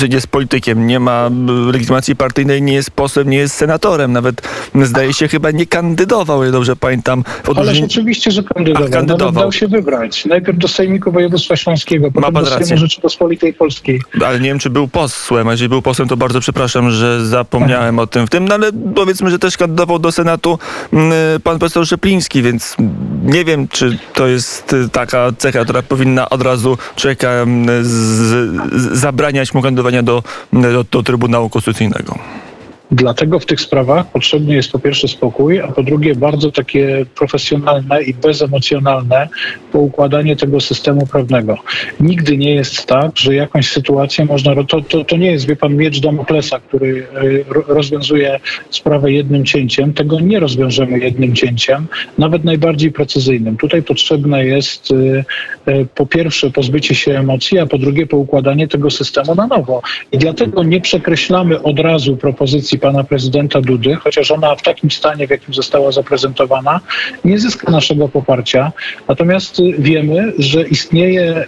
że 0.00 0.06
jest 0.10 0.26
politykiem, 0.26 0.86
nie 0.86 1.00
ma 1.00 1.30
legitymacji 1.72 2.05
formacji 2.06 2.16
partyjnej 2.16 2.62
nie 2.62 2.74
jest 2.74 2.90
posłem, 2.90 3.30
nie 3.30 3.36
jest 3.36 3.54
senatorem. 3.54 4.12
Nawet 4.12 4.42
zdaje 4.82 5.12
się 5.12 5.28
chyba 5.28 5.50
nie 5.50 5.66
kandydował, 5.66 6.42
ale 6.42 6.50
dobrze 6.50 6.76
pamiętam. 6.76 7.24
W 7.44 7.58
Ależ 7.58 7.80
oczywiście, 7.80 8.30
że 8.30 8.42
kandydował. 8.42 8.84
Ach, 8.86 8.90
kandydował. 8.90 9.26
Nawet 9.26 9.42
dał 9.42 9.52
się 9.52 9.68
wybrać. 9.68 10.24
Najpierw 10.24 10.58
do 10.58 10.68
Sejmiku 10.68 11.12
Województwa 11.12 11.56
Śląskiego, 11.56 12.10
potem 12.10 12.34
do 12.34 12.40
rację. 12.40 12.66
Sejmu 12.66 12.80
Rzeczypospolitej 12.80 13.54
Polskiej. 13.54 14.00
Ale 14.26 14.40
nie 14.40 14.48
wiem, 14.48 14.58
czy 14.58 14.70
był 14.70 14.88
posłem. 14.88 15.48
A 15.48 15.50
jeżeli 15.50 15.68
był 15.68 15.82
posłem, 15.82 16.08
to 16.08 16.16
bardzo 16.16 16.40
przepraszam, 16.40 16.90
że 16.90 17.26
zapomniałem 17.26 17.98
o 17.98 18.06
tym 18.06 18.26
w 18.26 18.30
tym. 18.30 18.48
No 18.48 18.54
ale 18.54 18.70
powiedzmy, 18.94 19.30
że 19.30 19.38
też 19.38 19.56
kandydował 19.56 19.98
do 19.98 20.12
Senatu 20.12 20.58
mm, 20.92 21.12
pan 21.44 21.58
profesor 21.58 21.86
Szepliński, 21.86 22.42
więc 22.42 22.76
nie 23.22 23.44
wiem, 23.44 23.68
czy 23.68 23.98
to 24.14 24.26
jest 24.26 24.72
y, 24.72 24.88
taka 24.88 25.32
cecha, 25.38 25.64
która 25.64 25.82
powinna 25.82 26.30
od 26.30 26.42
razu 26.42 26.78
człowieka 26.96 27.28
mm, 27.28 27.84
z, 27.84 27.88
z, 27.88 28.98
zabraniać 28.98 29.54
mu 29.54 29.62
kandydowania 29.62 30.02
do, 30.02 30.22
do, 30.52 30.84
do 30.90 31.02
Trybunału 31.02 31.48
Konstytucyjnego. 31.48 31.95
następnego. 31.96 32.45
Dlatego 32.90 33.38
w 33.38 33.46
tych 33.46 33.60
sprawach 33.60 34.06
potrzebny 34.12 34.54
jest 34.54 34.72
po 34.72 34.78
pierwsze 34.78 35.08
spokój, 35.08 35.60
a 35.60 35.68
po 35.68 35.82
drugie 35.82 36.14
bardzo 36.14 36.52
takie 36.52 37.06
profesjonalne 37.14 38.02
i 38.02 38.14
bezemocjonalne 38.14 39.28
poukładanie 39.72 40.36
tego 40.36 40.60
systemu 40.60 41.06
prawnego. 41.06 41.58
Nigdy 42.00 42.36
nie 42.36 42.54
jest 42.54 42.86
tak, 42.86 43.18
że 43.18 43.34
jakąś 43.34 43.68
sytuację 43.68 44.24
można. 44.24 44.64
To, 44.64 44.80
to, 44.80 45.04
to 45.04 45.16
nie 45.16 45.32
jest, 45.32 45.46
wie 45.48 45.56
pan, 45.56 45.76
miecz 45.76 46.00
Damoklesa, 46.00 46.60
który 46.60 47.06
ro- 47.48 47.64
rozwiązuje 47.68 48.40
sprawę 48.70 49.12
jednym 49.12 49.44
cięciem. 49.44 49.92
Tego 49.92 50.20
nie 50.20 50.40
rozwiążemy 50.40 50.98
jednym 50.98 51.34
cięciem, 51.34 51.86
nawet 52.18 52.44
najbardziej 52.44 52.92
precyzyjnym. 52.92 53.56
Tutaj 53.56 53.82
potrzebne 53.82 54.44
jest 54.44 54.90
y, 54.90 55.24
y, 55.68 55.86
po 55.94 56.06
pierwsze 56.06 56.50
pozbycie 56.50 56.94
się 56.94 57.18
emocji, 57.18 57.58
a 57.58 57.66
po 57.66 57.78
drugie 57.78 58.06
poukładanie 58.06 58.68
tego 58.68 58.90
systemu 58.90 59.34
na 59.34 59.46
nowo. 59.46 59.82
I 60.12 60.18
dlatego 60.18 60.62
nie 60.62 60.80
przekreślamy 60.80 61.62
od 61.62 61.78
razu 61.78 62.16
propozycji 62.16 62.75
pana 62.78 63.04
prezydenta 63.04 63.60
Dudy, 63.60 63.96
chociaż 63.96 64.30
ona 64.30 64.56
w 64.56 64.62
takim 64.62 64.90
stanie, 64.90 65.26
w 65.26 65.30
jakim 65.30 65.54
została 65.54 65.92
zaprezentowana, 65.92 66.80
nie 67.24 67.38
zyska 67.38 67.70
naszego 67.70 68.08
poparcia. 68.08 68.72
Natomiast 69.08 69.60
y, 69.60 69.74
wiemy, 69.78 70.32
że 70.38 70.62
istnieje 70.62 71.44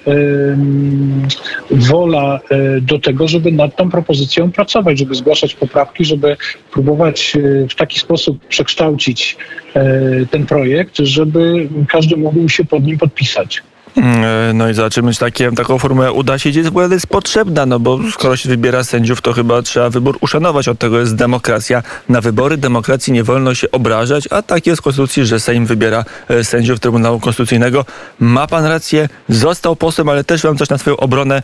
wola 1.70 2.40
y, 2.76 2.80
do 2.80 2.98
tego, 2.98 3.28
żeby 3.28 3.52
nad 3.52 3.76
tą 3.76 3.90
propozycją 3.90 4.52
pracować, 4.52 4.98
żeby 4.98 5.14
zgłaszać 5.14 5.54
poprawki, 5.54 6.04
żeby 6.04 6.36
próbować 6.72 7.32
y, 7.36 7.66
w 7.70 7.74
taki 7.74 8.00
sposób 8.00 8.46
przekształcić 8.46 9.36
ten 10.30 10.46
projekt, 10.46 10.98
żeby 10.98 11.68
każdy 11.88 12.16
mógł 12.16 12.48
się 12.48 12.64
pod 12.64 12.84
nim 12.84 12.98
podpisać. 12.98 13.62
Mm, 13.96 14.56
No 14.56 14.68
i 14.68 14.74
zobaczymy, 14.74 15.12
czy 15.12 15.20
takie, 15.20 15.52
taką 15.52 15.78
formułę 15.78 16.12
uda 16.12 16.38
się, 16.38 16.50
gdzie 16.50 16.62
jest 16.90 17.06
potrzebna, 17.06 17.66
no 17.66 17.80
bo 17.80 17.98
skoro 18.12 18.36
się 18.36 18.48
wybiera 18.48 18.84
sędziów, 18.84 19.20
to 19.20 19.32
chyba 19.32 19.62
trzeba 19.62 19.90
wybór 19.90 20.18
uszanować. 20.20 20.68
Od 20.68 20.78
tego 20.78 20.98
jest 21.00 21.14
demokracja. 21.14 21.82
Na 22.08 22.20
wybory 22.20 22.56
demokracji 22.56 23.12
nie 23.12 23.24
wolno 23.24 23.54
się 23.54 23.70
obrażać, 23.70 24.24
a 24.30 24.42
tak 24.42 24.66
jest 24.66 24.80
w 24.80 24.84
Konstytucji, 24.84 25.26
że 25.26 25.40
Sejm 25.40 25.66
wybiera 25.66 26.04
e, 26.28 26.44
sędziów 26.44 26.80
Trybunału 26.80 27.20
Konstytucyjnego. 27.20 27.84
Ma 28.20 28.46
pan 28.46 28.64
rację, 28.64 29.08
został 29.28 29.76
posłem, 29.76 30.08
ale 30.08 30.24
też 30.24 30.44
mam 30.44 30.56
coś 30.56 30.68
na 30.68 30.78
swoją 30.78 30.96
obronę. 30.96 31.42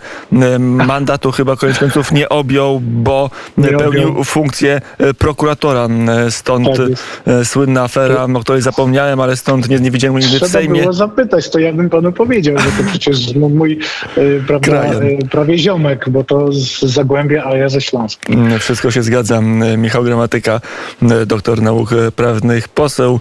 Mandatu 0.58 1.32
chyba 1.32 1.56
koniec 1.56 1.78
końców 1.78 2.12
nie 2.12 2.28
objął, 2.28 2.80
bo 2.80 3.30
Nie 3.58 3.68
pełnił 3.68 4.08
objął. 4.08 4.24
funkcję 4.24 4.80
e, 4.98 5.14
prokuratora. 5.14 5.88
Stąd 6.30 6.66
Tak 6.66 6.86
e, 7.26 7.44
słynna 7.44 7.82
afera, 7.82 8.26
o 8.34 8.40
której 8.40 8.62
zapomniałem, 8.62 9.20
ale 9.20 9.36
stąd 9.36 9.68
nie, 9.68 9.78
nie 9.78 9.90
widziałem 9.90 10.16
nigdy 10.18 10.36
w 10.36 10.38
Trzeba 10.40 10.48
Sejmie. 10.52 10.80
było 10.80 10.92
zapytać, 10.92 11.50
to 11.50 11.58
ja 11.58 11.72
bym 11.72 11.90
panu 11.90 12.12
powiedział, 12.12 12.33
że 12.42 12.52
to 12.52 12.84
przecież 12.88 13.34
no, 13.34 13.48
mój 13.48 13.78
y, 14.18 14.42
prawda, 14.46 14.94
y, 14.94 15.18
prawie 15.30 15.58
ziomek, 15.58 16.10
bo 16.10 16.24
to 16.24 16.52
z 16.52 16.80
Zagłębia, 16.80 17.44
a 17.44 17.56
ja 17.56 17.68
ze 17.68 17.80
Śląska. 17.80 18.32
Mm, 18.32 18.58
Wszystko 18.58 18.90
się 18.90 19.02
zgadza. 19.02 19.36
Mm, 19.38 19.80
Michał 19.80 20.04
Gramatyka, 20.04 20.60
mm, 21.02 21.26
doktor 21.26 21.62
nauk 21.62 21.92
e, 21.92 22.12
prawnych, 22.12 22.68
poseł 22.68 23.20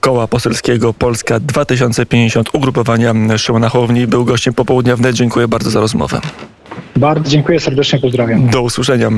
Koła 0.00 0.26
Poselskiego 0.26 0.94
Polska 0.94 1.40
2050, 1.40 2.48
ugrupowania 2.52 3.14
Szymona 3.36 3.68
Hołowni. 3.68 4.06
Był 4.06 4.24
gościem 4.24 4.54
popołudnia 4.54 4.96
wnet. 4.96 5.16
Dziękuję 5.16 5.48
bardzo 5.48 5.70
za 5.70 5.80
rozmowę. 5.80 6.20
Bardzo 6.96 7.30
dziękuję, 7.30 7.60
serdecznie 7.60 7.98
pozdrawiam. 7.98 8.48
Do 8.48 8.62
usłyszenia. 8.62 9.10